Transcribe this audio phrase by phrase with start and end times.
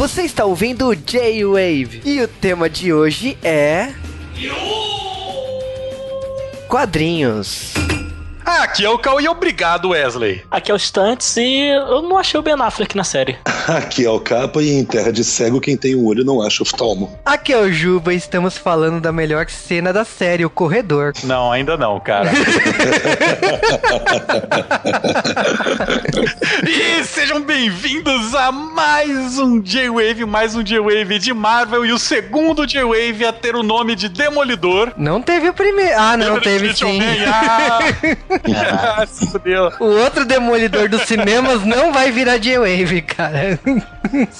[0.00, 3.92] Você está ouvindo o J-Wave e o tema de hoje é.
[6.66, 7.74] Quadrinhos.
[8.42, 10.42] Ah, aqui é o Cal e obrigado, Wesley.
[10.50, 13.36] Aqui é o Stunts e eu não achei o Ben Affleck na série.
[13.70, 16.60] Aqui é o Capa e em Terra de Cego quem tem um olho não acha
[16.60, 17.16] oftalmo.
[17.24, 21.12] Aqui é o Juba e estamos falando da melhor cena da série, o corredor.
[21.22, 22.32] Não, ainda não, cara.
[26.66, 32.66] e sejam bem-vindos a mais um J-Wave, mais um J-Wave de Marvel e o segundo
[32.66, 34.92] J-Wave a ter o nome de Demolidor.
[34.96, 35.94] Não teve o primeiro.
[35.96, 36.98] Ah, não, teve sim.
[38.52, 39.70] Ah, fudeu.
[39.78, 43.59] O outro demolidor dos cinemas não vai virar J-Wave, cara.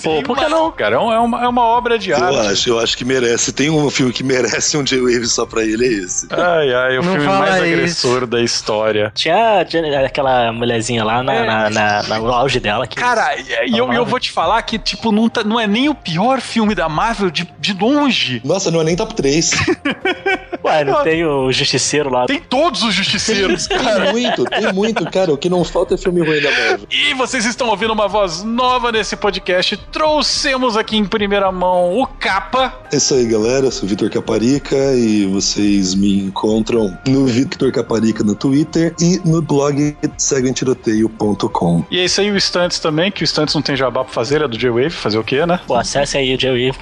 [0.03, 0.97] Pô, por que não, cara?
[0.97, 2.35] É uma, é uma obra de arte.
[2.35, 3.53] Eu acho, eu acho que merece.
[3.53, 6.27] Tem um filme que merece um J-Wave só pra ele, é esse.
[6.31, 7.63] Ai, ai, o Não filme mais isso.
[7.75, 9.13] agressor da história.
[9.15, 12.87] Tinha, tinha aquela mulherzinha lá na, na- na- na- no auge dela.
[12.87, 15.67] Que Cara, e e eu, eu vou te falar que, tipo, não, tá- não é
[15.67, 18.41] nem o pior filme da Marvel de, de longe.
[18.45, 19.51] Nossa, não é nem top 3.
[20.71, 22.27] Ué, não tem o Justiceiro lá.
[22.27, 24.05] Tem todos os justiceiros, cara.
[24.05, 25.33] tem muito, tem muito, cara.
[25.33, 26.87] O que não falta é filme ruim da Marvel.
[26.91, 29.77] E vocês estão ouvindo uma voz nova nesse podcast.
[29.91, 32.81] Trouxemos aqui em primeira mão o Capa.
[32.93, 33.67] É isso aí, galera.
[33.67, 39.21] Eu sou o Vitor Caparica e vocês me encontram no Vitor Caparica no Twitter e
[39.25, 41.85] no blog seguemtiroteio.com.
[41.91, 44.43] E é isso aí, o Stunts também, que o Stunts não tem jabá pra fazer,
[44.43, 45.59] é do J-Wave, fazer o quê, né?
[45.67, 46.79] Pô, acesse aí o J-Wave.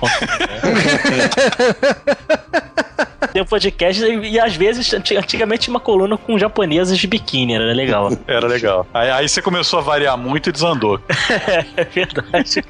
[3.42, 7.55] Um podcast e, e às vezes, anti- antigamente tinha uma coluna com japoneses de biquíni,
[7.55, 8.11] era legal.
[8.27, 8.86] Era legal.
[8.92, 11.01] Aí, aí você começou a variar muito e desandou.
[11.77, 12.64] é verdade.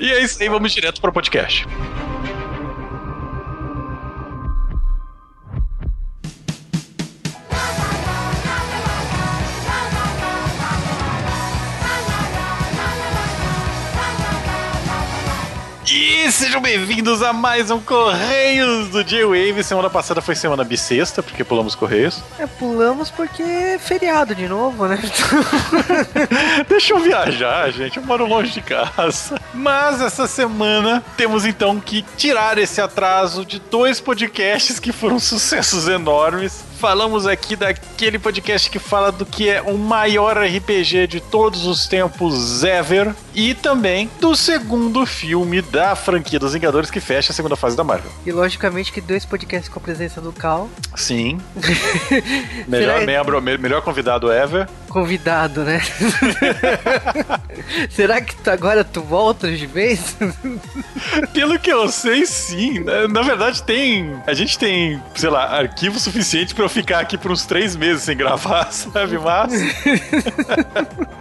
[0.00, 1.66] E é isso aí, vamos direto pro podcast.
[15.98, 19.64] E sejam bem-vindos a mais um Correios do J-Wave.
[19.64, 22.22] Semana passada foi semana bissexta, porque pulamos Correios.
[22.38, 25.00] É, pulamos porque é feriado de novo, né?
[26.68, 27.96] Deixa eu viajar, gente.
[27.96, 29.40] Eu moro longe de casa.
[29.54, 35.88] Mas essa semana temos então que tirar esse atraso de dois podcasts que foram sucessos
[35.88, 36.62] enormes.
[36.78, 41.86] Falamos aqui daquele podcast que fala do que é o maior RPG de todos os
[41.86, 43.14] tempos ever.
[43.34, 47.84] E também do segundo filme da franquia dos Vingadores que fecha a segunda fase da
[47.84, 48.10] Marvel.
[48.24, 51.38] E logicamente que dois podcasts com a presença do Cal, Sim.
[52.68, 54.68] melhor Será- membro, me- melhor convidado ever.
[54.88, 55.82] convidado, né?
[57.90, 60.16] Será que tu- agora tu voltas de vez?
[61.32, 62.80] Pelo que eu sei, sim.
[62.80, 64.16] Na, na verdade, tem.
[64.26, 68.02] A gente tem, sei lá, arquivo suficiente pra eu ficar aqui por uns três meses
[68.02, 69.18] sem gravar, sabe?
[69.18, 69.52] Mas.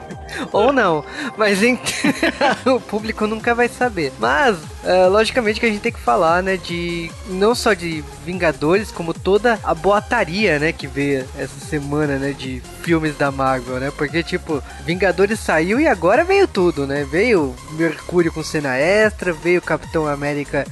[0.52, 1.06] Ou não.
[1.38, 1.80] Mas em-
[2.66, 4.12] o público nunca vai saber.
[4.20, 8.92] Mas, é, logicamente que a gente tem que falar, né, de não só de Vingadores,
[8.92, 13.92] como toda a boataria, né, que veio essa semana, né, de filmes da Marvel, né?
[13.96, 17.06] Porque, tipo, Vingadores saiu e agora veio tudo, né?
[17.10, 20.66] Veio Mercúrio com cena extra, veio Capitão América,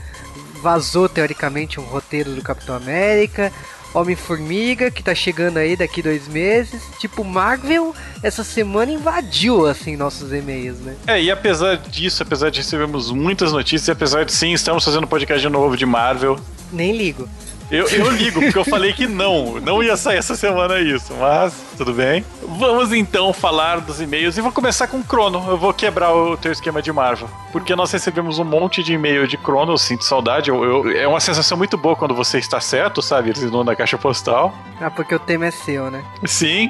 [0.62, 3.52] vazou teoricamente um roteiro do Capitão América.
[3.94, 6.82] Homem-Formiga, que tá chegando aí daqui dois meses.
[7.00, 10.96] Tipo, Marvel, essa semana invadiu, assim, nossos e-mails, né?
[11.08, 15.08] É, e apesar disso, apesar de recebermos muitas notícias, apesar de sim, estamos fazendo um
[15.08, 16.40] podcast de novo de Marvel.
[16.72, 17.28] Nem ligo.
[17.74, 21.54] Eu, eu ligo, porque eu falei que não, não ia sair essa semana isso, mas
[21.76, 22.24] tudo bem.
[22.44, 25.44] Vamos então falar dos e-mails e vou começar com o Crono.
[25.50, 27.28] Eu vou quebrar o teu esquema de Marvel.
[27.52, 30.52] Porque nós recebemos um monte de e-mail de Crono, eu sinto saudade.
[30.52, 33.32] Eu, eu- é uma sensação muito boa quando você está certo, sabe?
[33.32, 34.54] Eles não na caixa postal.
[34.80, 36.04] Ah, porque o tema é seu, né?
[36.26, 36.70] Sim.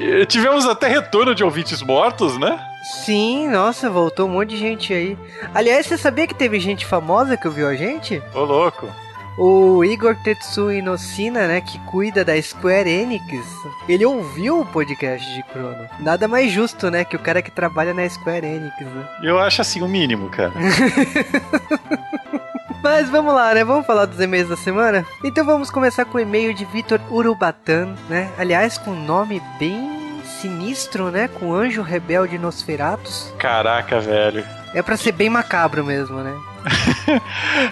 [0.00, 2.58] E tivemos até retorno de ouvintes mortos, né?
[3.04, 5.16] Sim, nossa, voltou um monte de gente aí.
[5.54, 8.20] Aliás, você sabia que teve gente famosa que ouviu a gente?
[8.34, 8.88] Ô, louco.
[9.38, 13.46] O Igor Tetsui Nocina, né, que cuida da Square Enix,
[13.88, 15.88] ele ouviu o podcast de Chrono.
[16.00, 19.08] Nada mais justo, né, que o cara que trabalha na Square Enix, né?
[19.22, 20.52] Eu acho assim o mínimo, cara.
[22.82, 23.64] Mas vamos lá, né?
[23.64, 25.06] Vamos falar dos e-mails da semana?
[25.22, 28.28] Então vamos começar com o e-mail de Vitor Urubatan, né?
[28.36, 31.28] Aliás, com um nome bem sinistro, né?
[31.28, 33.32] Com Anjo Rebelde Nosferatus.
[33.38, 34.44] Caraca, velho.
[34.74, 36.36] É pra ser bem macabro mesmo, né?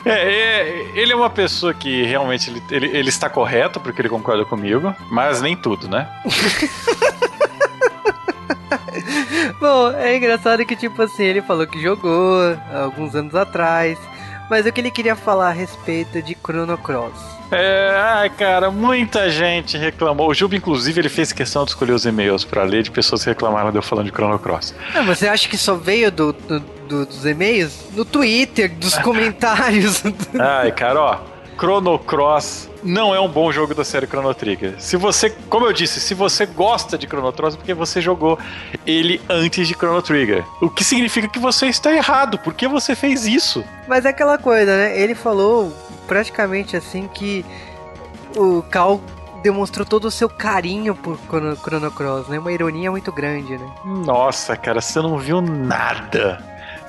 [0.05, 4.09] É, é, ele é uma pessoa que realmente ele, ele, ele está correto porque ele
[4.09, 6.09] concorda comigo, mas nem tudo, né?
[9.59, 13.99] Bom, é engraçado que, tipo assim, ele falou que jogou alguns anos atrás,
[14.49, 17.40] Mas o que ele queria falar a respeito de Chrono Cross.
[17.51, 20.29] É, ai, cara, muita gente reclamou.
[20.31, 23.31] O Juba, inclusive, ele fez questão de escolher os e-mails pra ler de pessoas que
[23.31, 24.75] reclamaram de eu falando de Chrono Cross.
[24.95, 27.73] Não, você acha que só veio do, do, do- dos e-mails?
[27.95, 30.03] No Twitter, dos comentários.
[30.39, 31.19] Ai, cara, ó.
[31.59, 34.77] Chrono Cross não é um bom jogo da série Chrono Trigger.
[34.79, 38.39] Se você, como eu disse, se você gosta de Chrono Cross, é porque você jogou
[38.87, 40.43] ele antes de Chrono Trigger.
[40.63, 42.39] O que significa que você está errado.
[42.39, 43.63] Por que você fez isso?
[43.87, 44.99] Mas é aquela coisa, né?
[44.99, 45.71] Ele falou
[46.11, 47.47] praticamente assim que
[48.37, 49.01] o Cal
[49.45, 52.37] demonstrou todo o seu carinho por Chrono, Cross, né?
[52.41, 53.73] Uma ironia muito grande, né?
[53.85, 56.45] Nossa, cara, você não viu nada.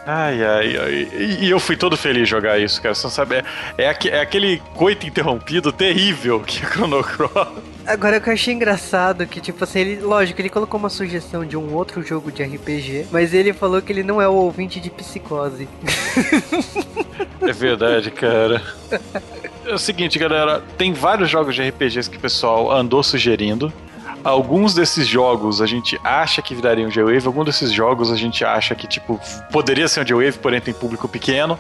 [0.06, 1.08] Ai, ai, ai.
[1.14, 2.96] E, e eu fui todo feliz jogar isso, cara.
[2.96, 3.36] Você não sabe.
[3.36, 3.44] É,
[3.78, 7.48] é, aque- é aquele coito interrompido terrível que é Chrono Cross.
[7.86, 11.46] Agora o que eu achei engraçado que, tipo assim, ele, lógico, ele colocou uma sugestão
[11.46, 14.80] de um outro jogo de RPG, mas ele falou que ele não é o ouvinte
[14.80, 15.68] de psicose.
[17.42, 18.62] É verdade, cara.
[19.66, 23.74] É o seguinte, galera, tem vários jogos de RPGs que o pessoal andou sugerindo.
[24.24, 28.46] Alguns desses jogos a gente acha que virariam um J-Wave, alguns desses jogos a gente
[28.46, 29.20] acha que, tipo,
[29.52, 31.58] poderia ser um J-Wave, porém tem público pequeno.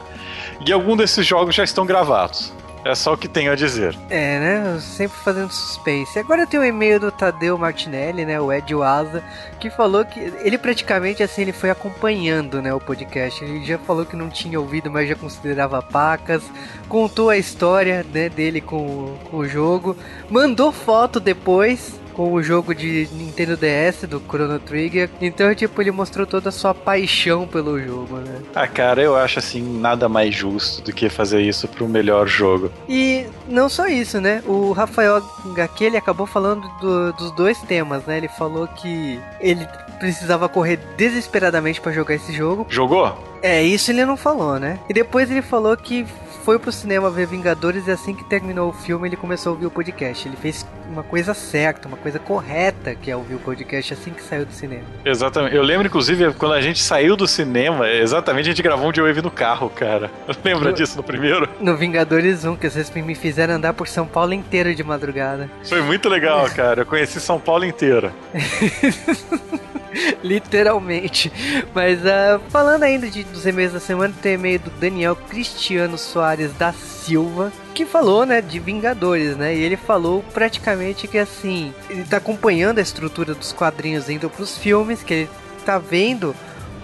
[0.65, 2.53] E alguns desses jogos já estão gravados.
[2.83, 3.95] É só o que tenho a dizer.
[4.09, 4.79] É, né?
[4.79, 6.17] Sempre fazendo suspense.
[6.17, 8.41] Agora tem o e-mail do Tadeu Martinelli, né?
[8.41, 9.23] O Ed Waza,
[9.59, 13.43] que falou que ele praticamente assim ele foi acompanhando, né, o podcast.
[13.43, 16.43] Ele já falou que não tinha ouvido, mas já considerava pacas.
[16.89, 19.95] Contou a história, né, dele com, com o jogo.
[20.27, 25.09] Mandou foto depois com o jogo de Nintendo DS do Chrono Trigger.
[25.21, 28.39] Então, tipo, ele mostrou toda a sua paixão pelo jogo, né?
[28.55, 32.71] Ah, cara, eu acho assim nada mais justo do que fazer isso pro melhor jogo.
[32.87, 34.43] E não só isso, né?
[34.45, 35.21] O Rafael
[35.51, 38.17] HQ ele acabou falando do- dos dois temas, né?
[38.17, 39.67] Ele falou que ele
[39.99, 42.65] precisava correr desesperadamente pra jogar esse jogo.
[42.69, 43.17] Jogou?
[43.43, 44.79] É, isso ele não falou, né?
[44.89, 46.05] E depois ele falou que
[46.43, 49.67] foi pro cinema ver Vingadores e assim que terminou o filme ele começou a ouvir
[49.67, 50.27] o podcast.
[50.27, 54.21] Ele fez uma coisa certa, uma coisa correta que é ouvir o podcast assim que
[54.21, 54.83] saiu do cinema.
[55.05, 55.55] Exatamente.
[55.55, 59.21] Eu lembro, inclusive, quando a gente saiu do cinema, exatamente a gente gravou um J-Wave
[59.21, 60.11] no carro, cara.
[60.43, 61.47] Lembra disso no primeiro?
[61.59, 65.49] No Vingadores 1, que vocês me fizeram andar por São Paulo inteiro de madrugada.
[65.63, 66.81] Foi muito legal, cara.
[66.81, 68.13] Eu conheci São Paulo inteira.
[70.23, 71.31] Literalmente.
[71.73, 76.53] Mas ah, falando ainda de, dos e-mails da semana, tem e-mail do Daniel Cristiano Soares
[76.53, 79.55] da Silva, que falou, né, de Vingadores, né?
[79.55, 84.55] E ele falou praticamente que assim, ele tá acompanhando a estrutura dos quadrinhos indo pros
[84.55, 85.29] filmes, que ele
[85.65, 86.35] tá vendo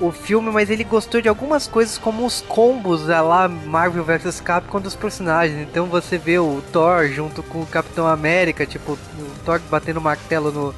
[0.01, 4.41] o filme, mas ele gostou de algumas coisas como os combos a lá Marvel vs
[4.41, 5.61] Capcom dos personagens.
[5.61, 8.99] Então você vê o Thor junto com o Capitão América, tipo, o
[9.45, 10.75] Thor batendo martelo no,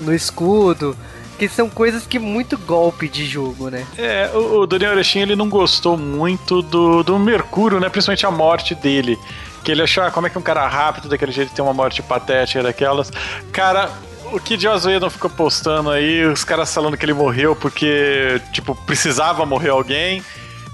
[0.00, 0.96] no escudo.
[1.38, 3.86] Que são coisas que muito golpe de jogo, né?
[3.98, 7.88] É, o, o Daniel Alexin, ele não gostou muito do, do Mercúrio, né?
[7.88, 9.18] Principalmente a morte dele.
[9.64, 12.02] Que ele achou, ah, como é que um cara rápido daquele jeito tem uma morte
[12.02, 13.10] patética daquelas.
[13.50, 13.90] Cara,
[14.32, 18.74] o que Joss Whedon ficou postando aí, os caras falando que ele morreu porque, tipo,
[18.74, 20.22] precisava morrer alguém.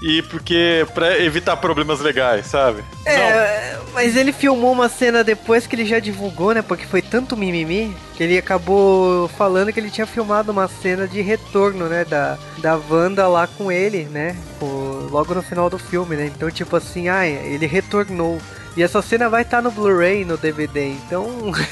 [0.02, 2.82] E porque pra evitar problemas legais, sabe?
[3.04, 6.62] Não, É, mas ele filmou uma cena depois que ele já divulgou, né?
[6.62, 11.20] Porque foi tanto mimimi que ele acabou falando que ele tinha filmado uma cena de
[11.20, 12.04] retorno, né?
[12.06, 14.34] Da, da Wanda lá com ele, né?
[14.62, 16.26] o- logo no final do filme, né?
[16.34, 18.38] Então, tipo assim, ah, ele retornou.
[18.76, 21.28] E essa cena vai estar no Blu-ray, no DVD, então.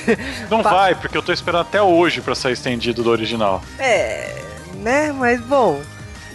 [0.51, 3.63] não vai, porque eu tô esperando até hoje pra sair estendido do original.
[3.79, 4.35] É,
[4.75, 5.13] né?
[5.13, 5.81] Mas bom.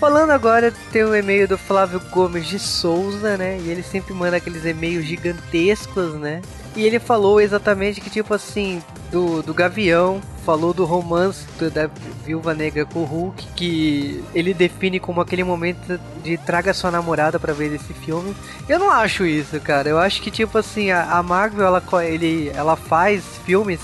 [0.04, 3.58] Falando agora, tem o e-mail do Flávio Gomes de Souza, né?
[3.64, 6.42] E ele sempre manda aqueles e-mails gigantescos, né?
[6.76, 11.90] E ele falou exatamente que, tipo assim, do, do Gavião, falou do romance da
[12.26, 17.40] Viúva Negra com o Hulk, que ele define como aquele momento de traga sua namorada
[17.40, 18.36] pra ver esse filme.
[18.68, 19.88] Eu não acho isso, cara.
[19.88, 23.80] Eu acho que, tipo assim, a, a Marvel, ela, ele, ela faz filmes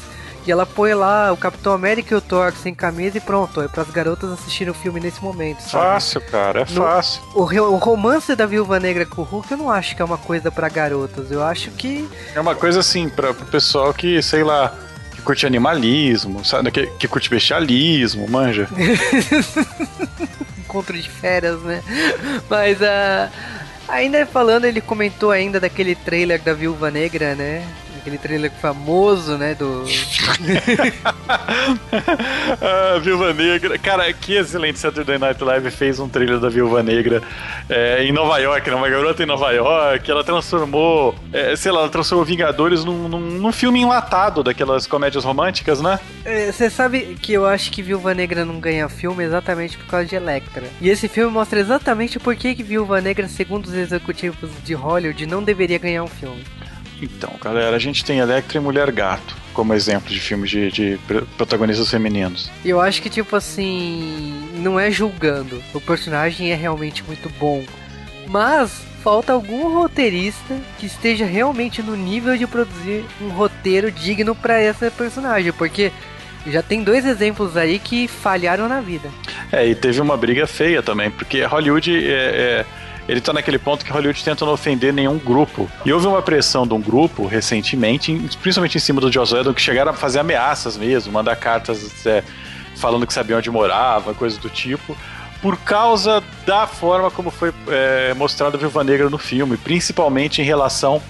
[0.50, 3.68] e ela põe lá o Capitão América e o Thor sem camisa e pronto, é
[3.68, 5.84] pras garotas assistirem o filme nesse momento, sabe?
[5.86, 7.22] Fácil, cara, é No- fácil.
[7.36, 10.18] O, o romance da Viúva Negra com o Hulk eu não acho que é uma
[10.18, 11.30] coisa pra garotas.
[11.30, 12.10] Eu acho que.
[12.34, 14.74] É uma coisa assim, pra, pro pessoal que, sei lá,
[15.12, 16.72] que curte animalismo, sabe?
[16.72, 18.68] Que, que curte bestialismo, manja.
[20.58, 21.84] encontro de férias, né?
[22.50, 23.30] Mas ah,
[23.88, 27.64] ainda falando, ele comentou ainda daquele trailer da Viúva Negra, né?
[28.00, 29.54] Aquele trailer famoso, né?
[29.56, 29.86] Do.
[32.62, 33.78] ah, Viúva Negra.
[33.78, 37.22] Cara, que excelente Saturday Night Live fez um trailer da Viúva Negra
[37.70, 38.76] é, em Nova York, né?
[38.76, 40.10] Uma garota em Nova York.
[40.10, 45.24] Ela transformou, é, sei lá, ela transformou Vingadores num, num, num, filme enlatado daquelas comédias
[45.24, 46.00] românticas, né?
[46.52, 50.06] Você é, sabe que eu acho que Viúva Negra não ganha filme exatamente por causa
[50.06, 50.64] de Electra.
[50.80, 55.26] E esse filme mostra exatamente por que, que Viúva Negra, segundo os executivos de Hollywood,
[55.26, 56.44] não deveria ganhar um filme.
[57.02, 61.00] Então, galera, a gente tem Electra e Mulher Gato como exemplo de filmes de, de
[61.38, 62.50] protagonistas femininos.
[62.64, 65.62] Eu acho que, tipo assim, não é julgando.
[65.74, 67.64] O personagem é realmente muito bom.
[68.28, 68.72] Mas
[69.04, 74.92] falta algum roteirista que esteja realmente no nível de produzir um roteiro digno para essa
[74.92, 75.92] personagem, porque
[76.48, 79.10] já tem dois exemplos aí que falharam na vida.
[79.52, 82.66] É, e teve uma briga feia também, porque Hollywood é, é
[83.10, 85.68] ele tá naquele ponto que Hollywood tenta não ofender nenhum grupo.
[85.84, 89.62] E houve uma pressão de um grupo recentemente, principalmente em cima do Joss Whedon, que
[89.62, 92.24] chegaram a fazer ameaças mesmo, mandar cartas é,
[92.76, 94.96] falando que sabiam onde morava, coisa do tipo
[95.42, 101.02] por causa da forma como foi é, a Viúva Negra no filme, principalmente em relação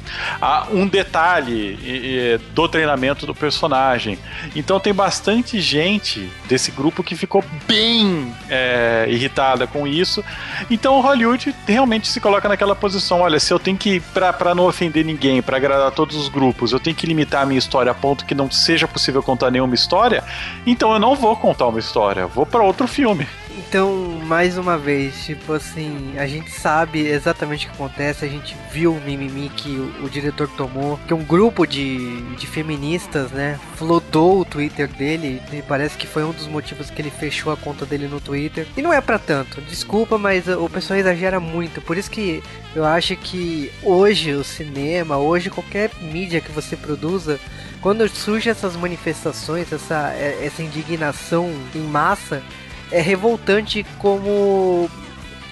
[0.41, 4.19] a um detalhe e, e, do treinamento do personagem.
[4.55, 10.23] Então tem bastante gente desse grupo que ficou bem é, irritada com isso.
[10.69, 15.05] Então Hollywood realmente se coloca naquela posição: olha, se eu tenho que, para não ofender
[15.05, 18.25] ninguém, para agradar todos os grupos, eu tenho que limitar a minha história a ponto
[18.25, 20.23] que não seja possível contar nenhuma história,
[20.65, 23.27] então eu não vou contar uma história, vou para outro filme.
[23.69, 28.57] Então, mais uma vez, tipo assim, a gente sabe exatamente o que acontece, a gente
[28.71, 33.59] viu o mimimi que o, o diretor tomou, que um grupo de, de feministas, né,
[33.75, 37.57] flodou o Twitter dele, e parece que foi um dos motivos que ele fechou a
[37.57, 38.65] conta dele no Twitter.
[38.75, 42.41] E não é para tanto, desculpa, mas o pessoal exagera muito, por isso que
[42.75, 47.39] eu acho que hoje o cinema, hoje qualquer mídia que você produza,
[47.81, 50.11] quando surgem essas manifestações, essa,
[50.41, 52.41] essa indignação em massa,
[52.91, 54.89] é revoltante como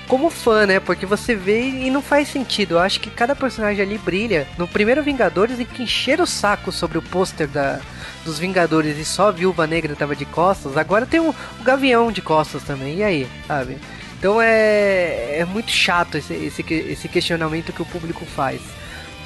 [0.07, 0.79] como fã, né?
[0.79, 2.75] Porque você vê e não faz sentido.
[2.75, 4.47] Eu acho que cada personagem ali brilha.
[4.57, 7.81] No primeiro Vingadores, em que encheram o saco sobre o pôster da,
[8.23, 10.77] dos Vingadores e só a Viúva Negra tava de costas.
[10.77, 12.99] Agora tem o, o Gavião de costas também.
[12.99, 13.77] E aí, sabe?
[14.17, 18.61] Então é, é muito chato esse, esse, esse questionamento que o público faz.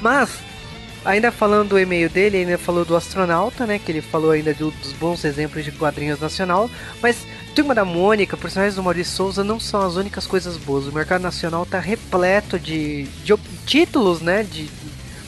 [0.00, 0.40] Mas
[1.04, 3.76] Ainda falando do e-mail dele, ainda falou do astronauta, né?
[3.76, 6.70] Que ele falou ainda do, dos bons exemplos de quadrinhos nacional.
[7.02, 10.86] Mas Turma da Mônica, personagens do Maurício Souza não são as únicas coisas boas.
[10.86, 13.34] O mercado nacional está repleto de, de
[13.66, 14.42] títulos, né?
[14.42, 14.68] De,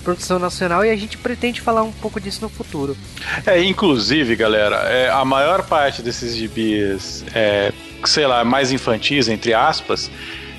[0.04, 2.94] produção nacional e a gente pretende falar um pouco disso no futuro.
[3.46, 7.72] É, inclusive, galera, é, a maior parte desses gibis, é,
[8.04, 10.10] sei lá, mais infantis, entre aspas,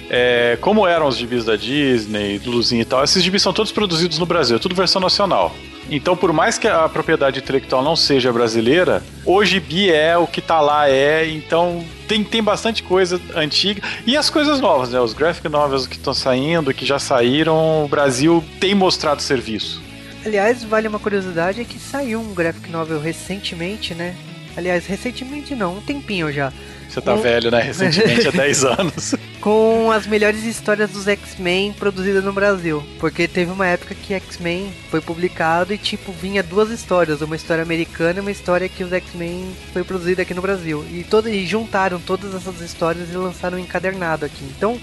[0.10, 3.72] é, como eram os gibis da Disney, do Luzinho e tal, esses gibis são todos
[3.72, 5.56] produzidos no Brasil, tudo versão nacional.
[5.90, 10.42] Então, por mais que a propriedade intelectual não seja brasileira, o gibi é o que
[10.42, 11.28] tá lá, é.
[11.28, 13.82] Então, tem, tem bastante coisa antiga.
[14.06, 15.00] E as coisas novas, né?
[15.00, 19.82] Os graphic novels que estão saindo, que já saíram, o Brasil tem mostrado serviço.
[20.26, 24.16] Aliás, vale uma curiosidade: é que saiu um graphic novel recentemente, né?
[24.58, 26.52] Aliás, recentemente não, um tempinho já
[26.96, 27.22] você tá com...
[27.22, 27.62] velho, né?
[27.64, 29.16] Recentemente, há 10 anos.
[29.46, 32.84] Com as melhores histórias dos X-Men produzidas no Brasil.
[33.00, 37.22] Porque teve uma época que X-Men foi publicado e, tipo, vinha duas histórias.
[37.22, 40.84] Uma história americana e uma história que os X-Men foi produzida aqui no Brasil.
[40.90, 44.44] E, todo, e juntaram todas essas histórias e lançaram um encadernado aqui.
[44.58, 44.82] Então,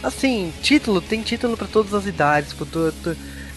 [0.00, 2.52] assim, título, tem título para todas as idades.
[2.52, 2.68] Pro,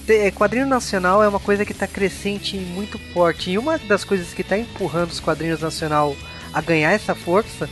[0.08, 3.52] é, quadrinho nacional é uma coisa que está crescente e muito forte.
[3.52, 6.18] E uma das coisas que está empurrando os quadrinhos nacional
[6.52, 7.70] a ganhar essa força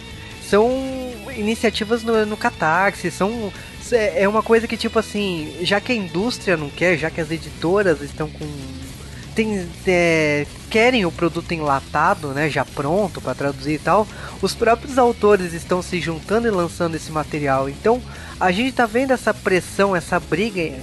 [0.47, 0.69] são
[1.35, 3.51] iniciativas no, no Catarse, são
[3.91, 7.21] é, é uma coisa que tipo assim, já que a indústria não quer, já que
[7.21, 8.45] as editoras estão com
[9.35, 14.07] tem, é, querem o produto enlatado, né, já pronto para traduzir e tal,
[14.41, 17.69] os próprios autores estão se juntando e lançando esse material.
[17.69, 18.01] Então
[18.39, 20.73] a gente tá vendo essa pressão, essa briga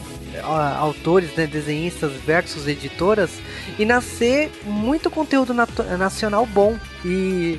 [0.79, 3.31] autores, né, desenhistas versus editoras
[3.79, 7.59] e nascer muito conteúdo nacional bom e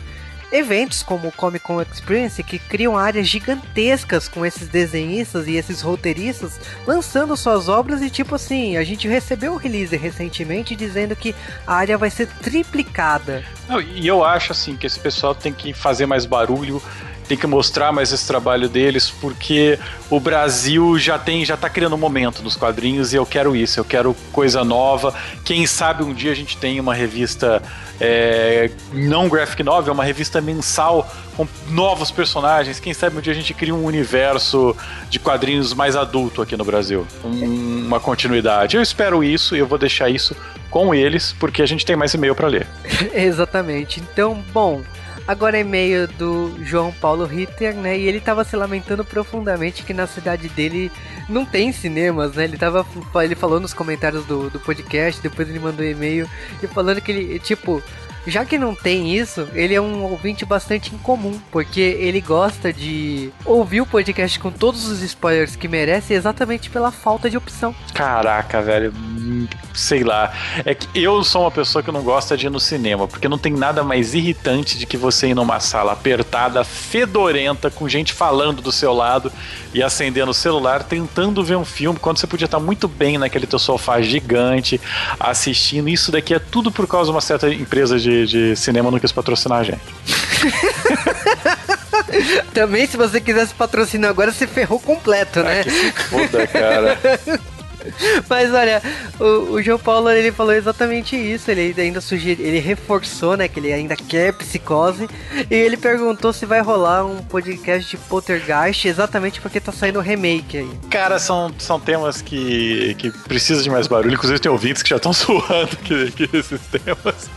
[0.54, 5.82] eventos como o Comic Con Experience que criam áreas gigantescas com esses desenhistas e esses
[5.82, 11.34] roteiristas lançando suas obras e tipo assim, a gente recebeu o release recentemente dizendo que
[11.66, 13.44] a área vai ser triplicada.
[13.68, 16.80] Não, e eu acho assim que esse pessoal tem que fazer mais barulho
[17.28, 21.96] tem que mostrar mais esse trabalho deles, porque o Brasil já tem, já tá criando
[21.96, 25.14] um momento nos quadrinhos e eu quero isso, eu quero coisa nova.
[25.44, 27.62] Quem sabe um dia a gente tem uma revista
[28.00, 32.80] é, não graphic novel, uma revista mensal com novos personagens.
[32.80, 34.76] Quem sabe um dia a gente cria um universo
[35.10, 37.08] de quadrinhos mais adulto aqui no Brasil.
[37.24, 38.76] Um, uma continuidade.
[38.76, 40.36] Eu espero isso e eu vou deixar isso
[40.70, 42.68] com eles, porque a gente tem mais e-mail para ler.
[43.14, 44.02] Exatamente.
[44.02, 44.82] Então, bom,
[45.26, 47.98] Agora é e-mail do João Paulo Ritter, né?
[47.98, 50.92] E ele tava se lamentando profundamente que na cidade dele
[51.30, 52.44] não tem cinemas, né?
[52.44, 52.86] Ele tava.
[53.24, 56.30] Ele falou nos comentários do, do podcast, depois ele mandou um e-mail
[56.62, 57.82] e falando que ele, tipo,
[58.26, 63.32] já que não tem isso, ele é um ouvinte bastante incomum, porque ele gosta de
[63.46, 67.76] ouvir o podcast com todos os spoilers que merece exatamente pela falta de opção.
[67.94, 70.34] Caraca, velho, hum, sei lá.
[70.66, 73.38] É que eu sou uma pessoa que não gosta de ir no cinema, porque não
[73.38, 78.62] tem nada mais irritante de que você ir numa sala apertada, fedorenta, com gente falando
[78.62, 79.32] do seu lado
[79.74, 83.48] e acendendo o celular, tentando ver um filme, quando você podia estar muito bem naquele
[83.48, 84.80] teu sofá gigante,
[85.20, 85.90] assistindo.
[85.90, 89.12] Isso daqui é tudo por causa de uma certa empresa de de, cinema não quis
[89.12, 89.82] patrocinar a gente.
[92.54, 95.62] Também, se você quisesse patrocinar agora, você ferrou completo, né?
[95.62, 97.00] Ah, que se foda, cara.
[98.30, 98.82] Mas olha,
[99.20, 101.50] o, o, João Paulo ele falou exatamente isso.
[101.50, 105.10] Ele ainda sugeriu, ele reforçou, né, que ele ainda quer psicose.
[105.50, 110.02] E ele perguntou se vai rolar um podcast de Poltergeist, exatamente porque tá saindo o
[110.02, 110.70] remake aí.
[110.90, 114.14] Cara, são, são temas que, que precisam de mais barulho.
[114.14, 117.30] Inclusive, tem ouvintes que já estão suando que, que esses temas.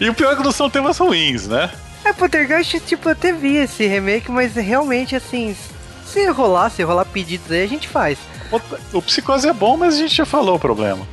[0.00, 1.70] E o pior é que não são temas ruins, né?
[2.04, 5.54] É, Poltergeist, tipo, eu até vi esse remake, mas realmente, assim,
[6.06, 8.18] se rolar, se rolar pedidos aí, a gente faz.
[8.92, 11.06] O Psicose é bom, mas a gente já falou o problema.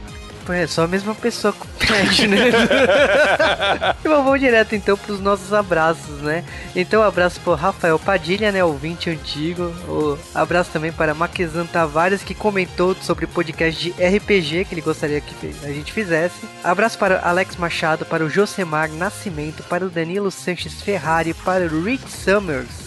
[0.54, 2.52] É só a mesma pessoa que pede, né?
[4.04, 6.44] e vamos direto então pros nossos abraços, né?
[6.76, 8.64] Então, abraço pro Rafael Padilha, né?
[8.64, 9.64] Ouvinte antigo.
[9.88, 14.82] O abraço também para Maquezan Tavares, que comentou sobre o podcast de RPG que ele
[14.82, 16.46] gostaria que a gente fizesse.
[16.64, 21.84] Abraço para Alex Machado, para o Josemar Nascimento, para o Danilo Sanches Ferrari, para o
[21.84, 22.85] Rick Summers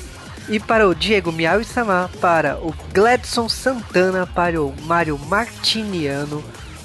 [0.49, 6.43] e para o Diego Miau Samar, para o Gladson Santana, para o Mário Martiniano,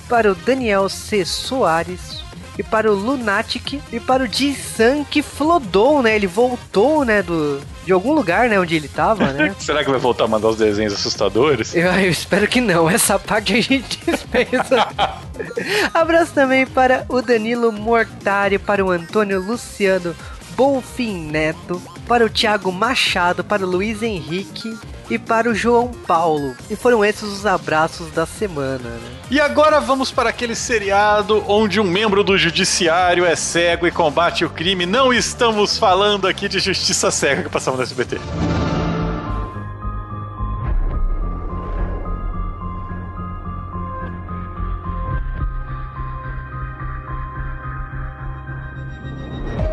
[0.10, 1.26] para o Daniel C.
[1.26, 2.24] Soares,
[2.58, 6.16] e para o Lunatic e para o Ji-san que flodou, né?
[6.16, 9.54] Ele voltou, né, do de algum lugar, né, onde ele tava, né?
[9.60, 11.76] Será que vai voltar a mandar os desenhos assustadores?
[11.76, 12.90] Eu, eu espero que não.
[12.90, 14.88] Essa parte a gente dispensa.
[15.94, 20.16] Abraço também para o Danilo Mortari, para o Antônio Luciano
[20.56, 24.78] Bonfim Neto, para o Thiago Machado, para o Luiz Henrique
[25.10, 26.56] e para o João Paulo.
[26.70, 28.90] E foram esses os abraços da semana.
[28.90, 29.12] Né?
[29.32, 34.46] E agora vamos para aquele seriado onde um membro do judiciário é cego e combate
[34.46, 34.86] o crime.
[34.86, 38.20] Não estamos falando aqui de justiça cega que passamos no SBT.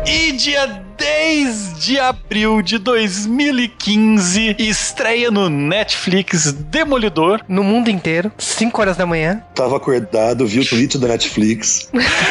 [0.05, 7.41] E dia 10 de abril de 2015, estreia no Netflix Demolidor.
[7.47, 9.41] No mundo inteiro, 5 horas da manhã.
[9.55, 11.89] Tava acordado, vi o tweet da Netflix.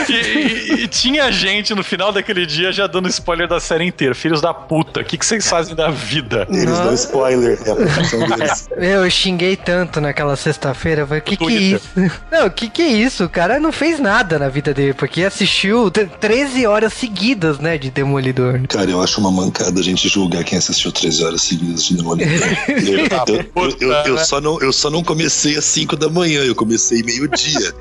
[0.09, 4.15] e, e, e, tinha gente no final daquele dia já dando spoiler da série inteira.
[4.15, 6.47] Filhos da puta, o que, que vocês fazem da vida?
[6.49, 8.69] Eles dão spoiler, é a profissão deles.
[8.79, 11.05] eu xinguei tanto naquela sexta-feira.
[11.05, 11.91] Falei, que que é isso?
[12.31, 13.25] Não, que que é isso?
[13.25, 17.91] O cara não fez nada na vida dele, porque assistiu 13 horas seguidas, né, de
[17.91, 18.60] Demolidor.
[18.69, 22.31] Cara, eu acho uma mancada a gente julgar quem assistiu 13 horas seguidas de Demolidor.
[22.69, 26.55] eu, eu, eu, eu, só não, eu só não comecei às 5 da manhã, eu
[26.55, 27.75] comecei meio-dia.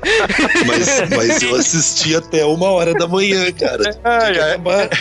[0.66, 3.98] mas, mas eu assisti até uma hora da manhã, cara.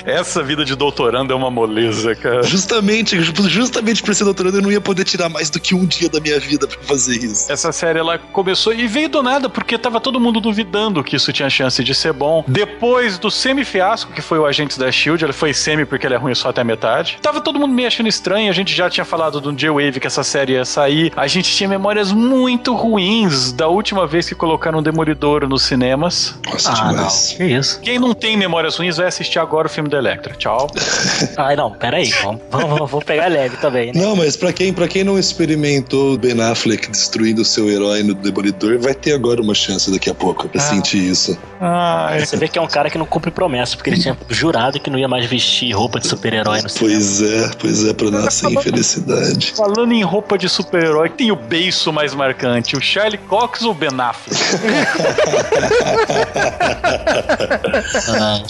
[0.06, 2.44] É, essa vida de doutorando é uma moleza, cara.
[2.44, 6.10] Justamente, justamente por ser doutorando, eu não ia poder tirar mais do que um dia
[6.10, 7.52] da minha vida pra fazer isso.
[7.52, 11.32] Essa série, ela começou e veio do nada, porque tava todo mundo duvidando que isso
[11.34, 12.44] tinha chance de ser bom.
[12.48, 16.18] Depois do semi-fiasco, que foi o Agentes da SHIELD, ela foi semi porque ele é
[16.18, 17.20] ruim só até a metade.
[17.22, 20.24] Tava todo mundo meio achando estranho, a gente já tinha falado do J-Wave que essa
[20.24, 21.14] série ia sair.
[21.16, 26.36] A gente tinha memórias muito ruins da última vez que colocaram o Demolidor nos cinemas.
[26.52, 27.30] Nossa, ah, demais.
[27.32, 27.38] Não.
[27.38, 27.80] Que isso?
[27.82, 30.34] Quem não tem memórias ruins vai assistir agora o filme da Electra.
[30.36, 30.68] Tchau.
[31.38, 32.10] Ai, não, peraí.
[32.24, 34.02] Vamos, vamos, vou pegar leve também, né?
[34.02, 38.16] Não, mas pra quem, pra quem não experimentou Ben Affleck destruindo o seu herói no
[38.16, 40.64] Demolidor, vai ter agora uma chance daqui a pouco pra ah.
[40.64, 41.38] sentir isso.
[41.62, 44.80] Ah, Você vê que é um cara que não cumpre promessa, porque ele tinha jurado
[44.80, 46.96] que não ia mais vestir vestir roupa de super-herói no cinema.
[46.96, 49.54] Pois é, pois é, pra nascer em felicidade.
[49.56, 53.74] Falando em roupa de super-herói, tem o beiço mais marcante, o Charlie Cox ou o
[53.74, 54.40] Ben Affleck?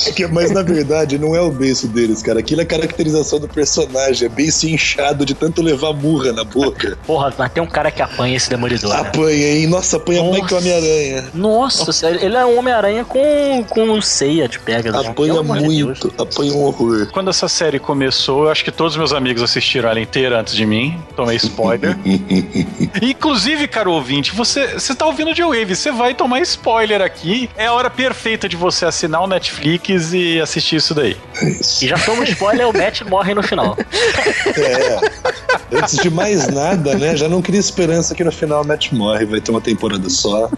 [0.07, 2.39] é que, mas na verdade não é o beiço deles, cara.
[2.39, 4.27] Aquilo é a caracterização do personagem.
[4.27, 6.97] É beiço inchado de tanto levar murra na boca.
[7.05, 8.93] Porra, mas tem um cara que apanha esse demolidor.
[8.93, 8.99] Né?
[8.99, 9.67] Apanha, hein?
[9.67, 10.31] Nossa, apanha Nossa.
[10.31, 11.25] mais que o Homem-Aranha.
[11.33, 14.99] Nossa, ele é um Homem-Aranha com, com ceia de pega.
[14.99, 16.98] Apanha muito, apanha um horror.
[17.07, 20.65] Quando essa série começou, eu acho que todos meus amigos assistiram ela inteira antes de
[20.65, 20.99] mim.
[21.15, 21.97] Tomei spoiler.
[23.01, 27.49] Inclusive, caro ouvinte, você, você tá ouvindo de Wave, você vai tomar spoiler aqui.
[27.55, 31.17] É a hora perfeita de você assinar o Netflix e assistir isso daí.
[31.81, 33.77] E já um spoiler, o Matt morre no final.
[34.57, 34.99] É.
[35.71, 37.15] Antes de mais nada, né?
[37.15, 40.49] Já não queria esperança que no final o Matt morre, vai ter uma temporada só.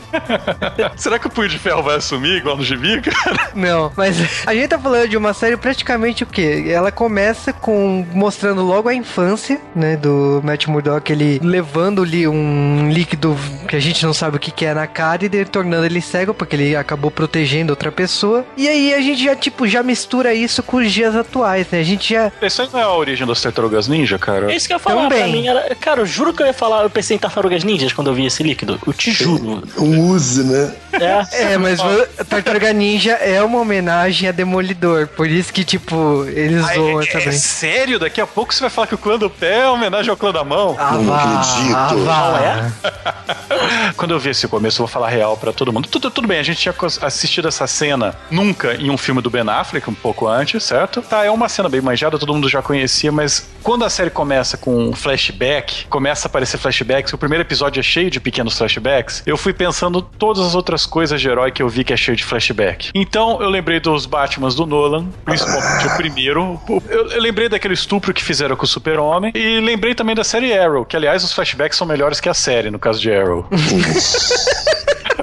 [0.95, 3.51] Será que o Punho de Ferro vai assumir igual no Gibi, cara?
[3.54, 6.65] Não, mas a gente tá falando de uma série praticamente o quê?
[6.67, 13.38] Ela começa com mostrando logo a infância, né, do Matt Murdock, ele levando-lhe um líquido
[13.67, 16.34] que a gente não sabe o que, que é na cara e tornando ele cego,
[16.34, 18.45] porque ele acabou protegendo outra pessoa.
[18.57, 21.79] E aí a gente já, tipo, já mistura isso com os dias atuais, né?
[21.79, 22.31] A gente já.
[22.41, 24.51] Isso aí não é a origem das tartarugas ninja, cara?
[24.51, 25.19] É isso que eu ia falar Também.
[25.19, 25.47] pra mim.
[25.47, 25.75] Era...
[25.75, 28.25] Cara, eu juro que eu ia falar, eu pensei em tartarugas ninjas quando eu vi
[28.25, 28.79] esse líquido.
[28.86, 29.63] Eu te juro.
[29.77, 30.73] Um use, né?
[30.93, 31.79] É, é mas
[32.27, 35.07] Tartaruga Ninja é uma homenagem a Demolidor.
[35.07, 35.95] Por isso que, tipo,
[36.28, 37.28] eles zoam é, também.
[37.28, 38.00] É sério?
[38.00, 40.32] Daqui a pouco você vai falar que o clã do pé é homenagem ao clã
[40.32, 40.76] da mão?
[40.78, 41.76] Ah, não vá, acredito.
[41.76, 42.32] Ah, vá.
[42.32, 43.93] Não é?
[43.95, 45.88] Quando eu vi esse começo, eu vou falar real para todo mundo.
[45.88, 49.47] Tudo, tudo bem, a gente tinha assistido essa cena nunca em um filme do Ben
[49.47, 51.02] Affleck, um pouco antes, certo?
[51.02, 54.58] Tá, é uma cena bem manjada, todo mundo já conhecia, mas quando a série começa
[54.58, 59.24] com um flashback, começa a aparecer flashbacks, o primeiro episódio é cheio de pequenos flashbacks,
[59.26, 62.15] eu fui pensando todas as outras coisas de herói que eu vi que é cheio
[62.15, 62.89] de flashback.
[62.93, 66.59] Então eu lembrei dos Batmans do Nolan, principalmente o primeiro.
[66.89, 70.57] Eu, eu lembrei daquele estupro que fizeram com o Super-Homem e lembrei também da série
[70.57, 73.45] Arrow, que aliás os flashbacks são melhores que a série, no caso de Arrow.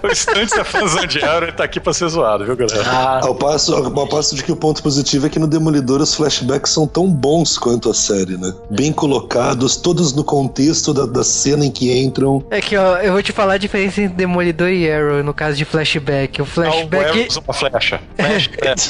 [0.03, 2.85] o Stunts é fãzão de Arrow tá aqui pra ser zoado, viu, galera?
[2.87, 3.21] Ah.
[3.23, 6.73] Ao, passo, ao passo de que o ponto positivo é que no Demolidor os flashbacks
[6.73, 8.53] são tão bons quanto a série, né?
[8.71, 12.45] Bem colocados, todos no contexto da, da cena em que entram.
[12.51, 15.57] É que, ó, eu vou te falar a diferença entre Demolidor e Arrow no caso
[15.57, 16.41] de flashback.
[16.41, 17.29] O flashback.
[17.31, 18.01] Não, o uma flecha.
[18.17, 18.81] Flashback.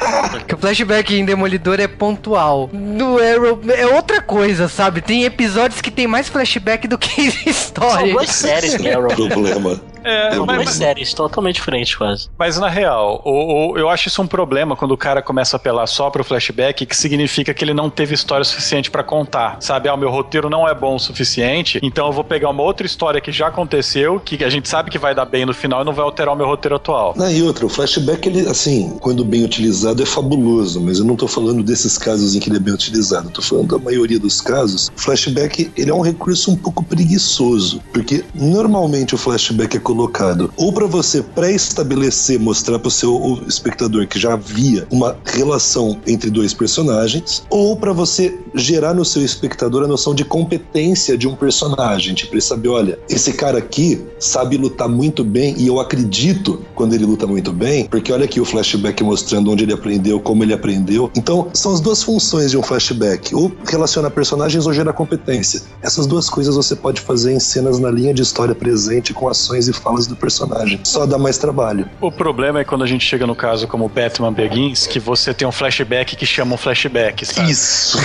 [0.46, 2.70] que o flashback em Demolidor é pontual.
[2.72, 5.00] No Arrow é outra coisa, sabe?
[5.00, 8.06] Tem episódios que tem mais flashback do que história.
[8.06, 9.08] São duas séries Arrow.
[9.08, 9.80] Problema.
[10.04, 12.28] É, mas, mas, séries, totalmente diferente quase.
[12.38, 15.58] Mas na real, o, o, eu acho isso um problema quando o cara começa a
[15.58, 19.58] apelar só pro flashback, que significa que ele não teve história suficiente para contar.
[19.60, 22.62] Sabe, ah, o meu roteiro não é bom o suficiente, então eu vou pegar uma
[22.62, 25.82] outra história que já aconteceu, que a gente sabe que vai dar bem no final
[25.82, 27.14] e não vai alterar o meu roteiro atual.
[27.18, 31.16] Ah, e outra, o flashback, ele, assim, quando bem utilizado é fabuloso, mas eu não
[31.16, 34.18] tô falando desses casos em que ele é bem utilizado, eu tô falando da maioria
[34.18, 34.90] dos casos.
[34.96, 40.52] O flashback, ele é um recurso um pouco preguiçoso, porque normalmente o flashback é colocado
[40.56, 46.30] ou para você pré-estabelecer, mostrar para o seu espectador que já havia uma relação entre
[46.30, 51.34] dois personagens, ou para você gerar no seu espectador a noção de competência de um
[51.34, 56.60] personagem, tipo ele saber, olha, esse cara aqui sabe lutar muito bem e eu acredito
[56.74, 60.44] quando ele luta muito bem, porque olha aqui o flashback mostrando onde ele aprendeu, como
[60.44, 61.10] ele aprendeu.
[61.16, 65.62] Então, são as duas funções de um flashback, ou relacionar personagens ou gerar competência.
[65.82, 69.68] Essas duas coisas você pode fazer em cenas na linha de história presente com ações
[69.68, 70.80] e falas do personagem.
[70.84, 71.88] Só dá mais trabalho.
[72.00, 75.46] O problema é quando a gente chega no caso como Batman Begins, que você tem
[75.46, 77.50] um flashback que chama um flashback, sabe?
[77.50, 77.98] Isso.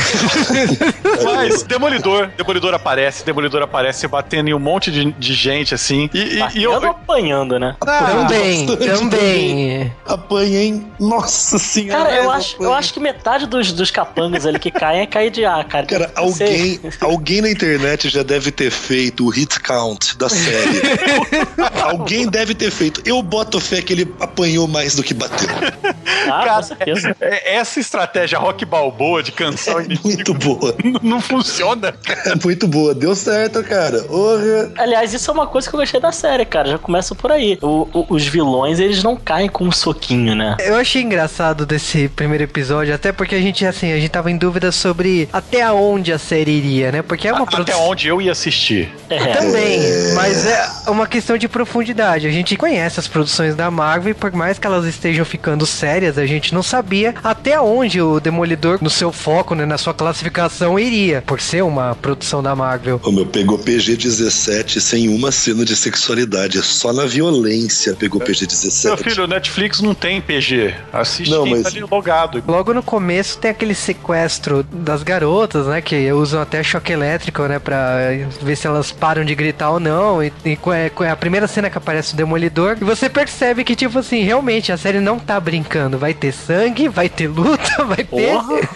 [1.24, 6.10] Mas Demolidor, Demolidor aparece, Demolidor aparece batendo em um monte de, de gente assim.
[6.14, 7.76] E, e, e eu apanhando, né?
[7.82, 9.94] Ah, também, também.
[10.06, 10.88] Apanhem.
[11.00, 12.06] Nossa senhora.
[12.06, 15.32] Cara, eu acho, eu acho que metade dos, dos capangas ali que caem é cair
[15.32, 15.86] de ar, cara.
[15.86, 20.82] Cara, alguém, alguém na internet já deve ter feito o hit count da série.
[21.82, 23.01] Alguém deve ter feito.
[23.06, 25.49] Eu boto fé que ele apanhou mais do que bateu.
[26.28, 30.75] Ah, Cara, é, essa estratégia rock balboa de canção é muito boa.
[31.04, 31.93] Não, funciona.
[32.25, 32.95] É muito boa.
[32.95, 34.04] Deu certo, cara.
[34.10, 34.71] Orra.
[34.78, 36.69] Aliás, isso é uma coisa que eu gostei da série, cara.
[36.69, 37.60] Já começa por aí.
[37.62, 40.58] O, o, os vilões, eles não caem com um soquinho, né?
[40.60, 44.38] Eu achei engraçado desse primeiro episódio, até porque a gente, assim, a gente tava em
[44.38, 47.01] dúvida sobre até onde a série iria, né?
[47.01, 48.93] Porque é uma Até onde eu ia assistir.
[49.10, 49.34] É.
[49.34, 49.80] Também,
[50.15, 52.28] mas é uma questão de profundidade.
[52.28, 56.18] A gente conhece as produções da Marvel e por mais que elas estejam ficando sérias,
[56.18, 60.78] a gente não sabia até onde o Demolidor, no seu foco, né, na sua classificação,
[60.78, 63.00] iria, por ser uma produção da Marvel.
[63.06, 68.86] O meu pegou PG-17 sem uma cena de sexualidade, só na violência pegou PG-17.
[68.88, 70.74] Meu filho, o Netflix não tem PG.
[70.91, 72.44] Assiste Não, quem mas- tá ali logado.
[72.46, 75.82] Logo no começo tem aquele sequestro das garotas, né?
[75.82, 77.60] Que usam até choque elétrico, né?
[77.60, 77.96] Pra
[78.41, 80.22] ver se elas param de gritar ou não.
[80.22, 82.77] E, e é, é a primeira cena que aparece o Demolidor.
[82.79, 85.97] E você percebe que, tipo assim, realmente a série não tá brincando.
[85.97, 88.05] Vai ter sangue, vai ter luta, vai ter.
[88.05, 88.69] Porra!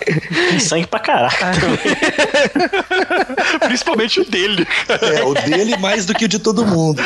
[0.50, 1.30] Tem sangue pra caralho.
[3.66, 4.68] Principalmente o dele.
[4.88, 7.02] É, o dele mais do que o de todo mundo.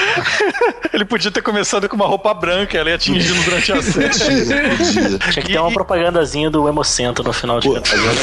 [0.91, 4.09] Ele podia ter começado com uma roupa branca, ela ia atingindo durante a série.
[4.09, 5.19] Podia, podia.
[5.31, 7.73] Tinha que ter uma propagandazinha do Hemocentro no final de Pô.
[7.73, 8.13] cada programa.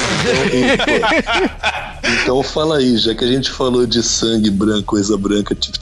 [2.23, 5.79] Então fala aí, já que a gente falou de sangue branco, coisa branca, tipo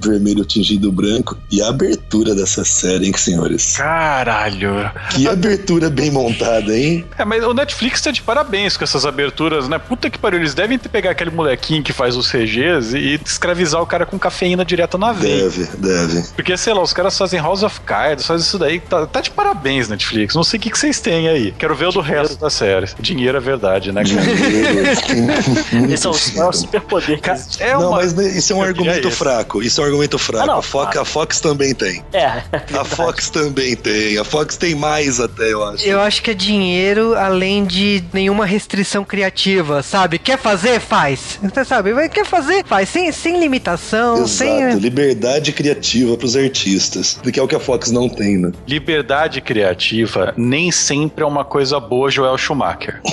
[0.00, 1.01] vermelho tingido branco,
[1.50, 3.76] e a abertura dessa série, hein, senhores?
[3.76, 4.90] Caralho.
[5.10, 7.04] Que abertura bem montada, hein?
[7.18, 9.78] É, mas o Netflix tá de parabéns com essas aberturas, né?
[9.78, 13.80] Puta que pariu, eles devem ter pegar aquele molequinho que faz os CGs e escravizar
[13.80, 15.44] o cara com cafeína direto na veia.
[15.44, 16.22] Deve, deve.
[16.34, 18.78] Porque, sei lá, os caras fazem House of Cards, fazem isso daí.
[18.78, 20.34] Tá, tá de parabéns, Netflix.
[20.34, 21.52] Não sei o que, que vocês têm aí.
[21.58, 22.86] Quero ver o do resto da série.
[23.00, 24.22] Dinheiro é verdade, né, cara?
[25.92, 27.20] Esse é o, é o superpoder.
[27.58, 27.96] É não, uma...
[27.96, 29.62] mas isso é um argumento fraco.
[29.62, 30.44] Isso é um argumento fraco.
[30.50, 32.02] Ah, não, Fox, a Fox também tem.
[32.12, 32.42] É.
[32.78, 34.18] A Fox também tem.
[34.18, 35.86] A Fox tem mais até, eu acho.
[35.86, 40.18] Eu acho que é dinheiro além de nenhuma restrição criativa, sabe?
[40.18, 40.80] Quer fazer?
[40.80, 41.38] Faz.
[41.42, 41.92] Você sabe?
[42.08, 42.64] Quer fazer?
[42.64, 42.88] Faz.
[42.88, 44.62] Sem, sem limitação, sem.
[44.62, 47.18] Exato, liberdade criativa pros artistas.
[47.32, 48.52] Que é o que a Fox não tem, né?
[48.66, 53.00] Liberdade criativa nem sempre é uma coisa boa, Joel Schumacher.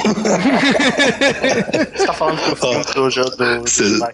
[1.95, 3.61] Você tá falando que o filme do do.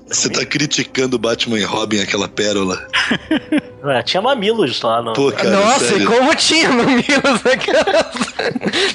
[0.07, 2.85] Você tá criticando Batman e Robin, aquela pérola.
[3.88, 5.13] É, tinha mamilos lá no.
[5.13, 6.03] Pô, cara, Nossa, sério.
[6.03, 7.86] e como tinha Mamilos naquela...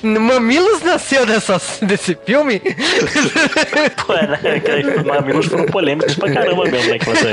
[0.02, 2.60] Mamilos nasceu dessa, desse filme?
[4.04, 4.40] Pô, é, né?
[4.56, 6.98] Aqueles mamilos foram polêmicos pra caramba mesmo, né?
[6.98, 7.30] Que você...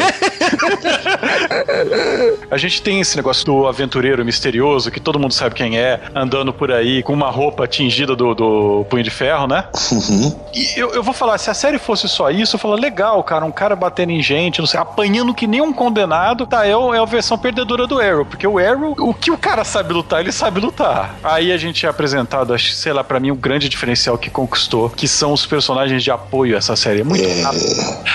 [2.51, 6.53] A gente tem esse negócio do aventureiro misterioso, que todo mundo sabe quem é, andando
[6.53, 9.65] por aí com uma roupa tingida do, do Punho de Ferro, né?
[9.91, 10.39] Uhum.
[10.53, 13.45] E eu, eu vou falar, se a série fosse só isso, eu falo, legal, cara,
[13.45, 16.93] um cara batendo em gente, não sei, apanhando que nem um condenado, tá, é, o-
[16.93, 20.21] é a versão perdedora do Arrow, porque o Arrow, o que o cara sabe lutar,
[20.21, 21.17] ele sabe lutar.
[21.23, 24.89] Aí a gente é apresentado, acho, sei lá, pra mim, o grande diferencial que conquistou,
[24.89, 27.01] que são os personagens de apoio a essa série.
[27.01, 27.65] É muito rápido.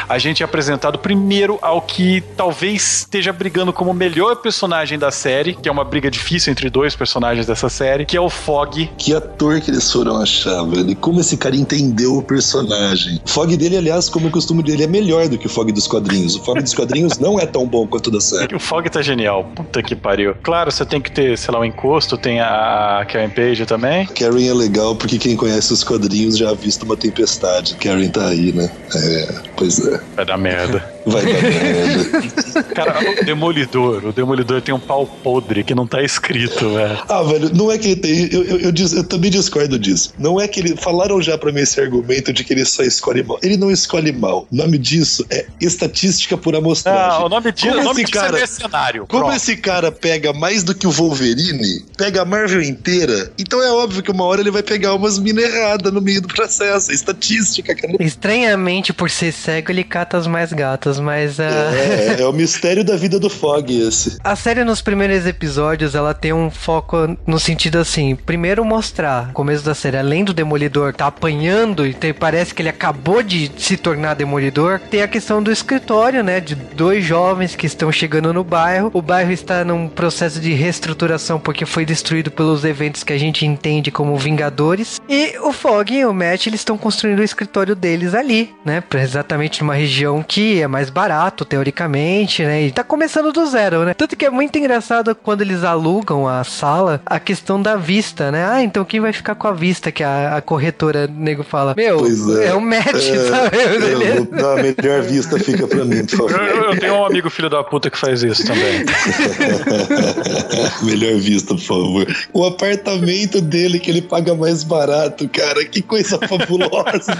[0.09, 5.11] A gente é apresentado primeiro ao que talvez esteja brigando como o melhor personagem da
[5.11, 8.90] série, que é uma briga difícil entre dois personagens dessa série, que é o Fog,
[8.98, 10.90] Que ator que eles foram achar, velho.
[10.90, 13.20] E como esse cara entendeu o personagem.
[13.24, 15.87] O fog dele, aliás, como é costume dele, é melhor do que o fog dos
[15.87, 16.37] quadrinhos.
[16.37, 18.52] O fog dos quadrinhos não é tão bom quanto da série.
[18.57, 19.45] O Fog tá genial.
[19.55, 20.35] Puta que pariu.
[20.42, 24.07] Claro, você tem que ter, sei lá, um encosto, tem a Karen Page também.
[24.07, 27.75] Karen é legal porque quem conhece os quadrinhos já visto uma tempestade.
[27.77, 28.71] Karen tá aí, né?
[28.95, 30.01] É, pois é.
[30.16, 30.85] Vai dar merda.
[31.07, 32.62] Vai dar merda.
[32.75, 34.05] Cara, o Demolidor.
[34.07, 36.99] O Demolidor tem um pau podre que não tá escrito, velho.
[37.09, 38.29] Ah, velho, não é que ele tem.
[38.33, 40.12] Eu, eu, eu, eu também discordo disso.
[40.19, 40.77] Não é que ele.
[40.77, 43.38] Falaram já pra mim esse argumento de que ele só escolhe mal.
[43.43, 44.47] Ele não escolhe mal.
[44.51, 47.01] O nome disso é estatística por amostragem.
[47.03, 49.07] Ah, o nome disso, Como o nome esse cara- é mercenário.
[49.07, 49.37] Como Pronto.
[49.37, 54.03] esse cara pega mais do que o Wolverine, pega a Marvel inteira, então é óbvio
[54.03, 56.91] que uma hora ele vai pegar umas minas erradas no meio do processo.
[56.91, 57.95] É estatística, cara.
[58.01, 62.85] Estranhamente, por ser cego, ele cata as mais gatas, mas ah, É, é o mistério
[62.85, 64.18] da vida do Fog esse.
[64.24, 69.33] a série nos primeiros episódios, ela tem um foco no sentido assim, primeiro mostrar, no
[69.33, 73.50] começo da série, além do Demolidor tá apanhando e tem- parece que ele acabou de
[73.57, 78.33] se tornar Demolidor, tem a questão do escritório, né, de dois jovens que estão chegando
[78.33, 78.90] no bairro.
[78.92, 83.46] O bairro está num processo de reestruturação porque foi destruído pelos eventos que a gente
[83.46, 85.00] entende como Vingadores.
[85.09, 89.61] E o Fog e o Matt, eles estão construindo o escritório deles ali, né, exatamente
[89.62, 93.95] numa região que é mais barato, teoricamente, né, e tá começando do zero, né.
[93.95, 98.45] Tanto que é muito engraçado quando eles alugam a sala, a questão da vista, né.
[98.47, 101.75] Ah, então quem vai ficar com a vista que a, a corretora nego fala?
[101.77, 102.47] Meu, Pois é.
[102.49, 102.55] é.
[102.55, 103.57] o Matt, É, sabe?
[103.57, 106.64] Ele é- eu vou a melhor vista, fica pra mim, por Eu, favor.
[106.75, 108.85] eu tenho um amigo filho da puta que faz isso também.
[110.83, 112.07] Melhor vista, por favor.
[112.33, 115.64] O apartamento dele que ele paga mais barato, cara.
[115.64, 117.12] Que coisa fabulosa.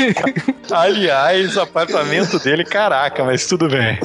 [0.70, 2.89] Aliás, o apartamento dele, caralho.
[2.90, 4.00] Caraca, mas tudo bem.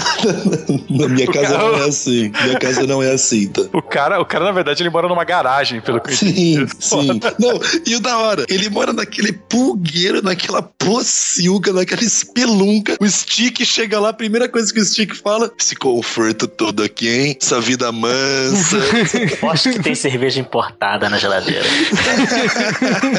[0.91, 1.63] Na minha o casa cara...
[1.63, 2.31] não é assim.
[2.43, 3.63] Minha casa não é assim, tá?
[3.73, 7.19] O cara, o cara, na verdade, ele mora numa garagem, pelo que sim, eu Sim,
[7.39, 12.95] Não, e o da hora, ele mora naquele pulgueiro, naquela pocilga, naquela espelunca.
[13.01, 17.09] O Stick chega lá, a primeira coisa que o Stick fala: esse conforto todo aqui,
[17.09, 17.37] hein?
[17.41, 18.77] Essa vida mansa.
[19.51, 21.65] Acho que tem cerveja importada na geladeira.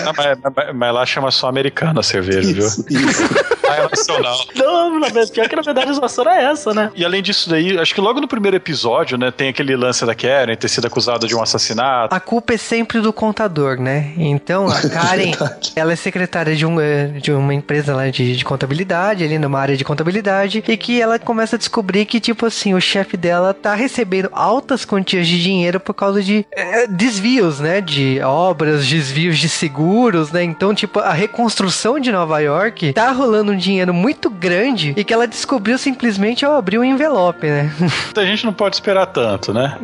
[0.05, 3.01] Não, mas, mas, mas, lá chama só americana a cerveja, isso, viu?
[3.01, 3.25] Isso.
[3.69, 4.47] Ah, é nacional.
[4.55, 6.91] Não, na verdade, pior que na verdade a zoação é essa, né?
[6.95, 10.15] E além disso daí, acho que logo no primeiro episódio, né, tem aquele lance da
[10.15, 12.15] Karen ter sido acusada de um assassinato.
[12.15, 14.13] A culpa é sempre do contador, né?
[14.17, 15.33] Então a Karen,
[15.75, 19.59] ela é secretária de, um, eh, de uma empresa lá de, de contabilidade, ali numa
[19.59, 23.55] área de contabilidade, e que ela começa a descobrir que, tipo assim, o chefe dela
[23.55, 27.81] tá recebendo altas quantias de dinheiro por causa de é, desvios, né?
[27.81, 30.43] De obras, desvios de seguros, né?
[30.43, 35.13] Então, tipo, a reconstrução de Nova York tá rolando um dinheiro muito grande e que
[35.13, 37.73] ela descobriu simplesmente ao abrir o um envelope, né?
[38.17, 39.79] A gente não pode esperar tanto, né?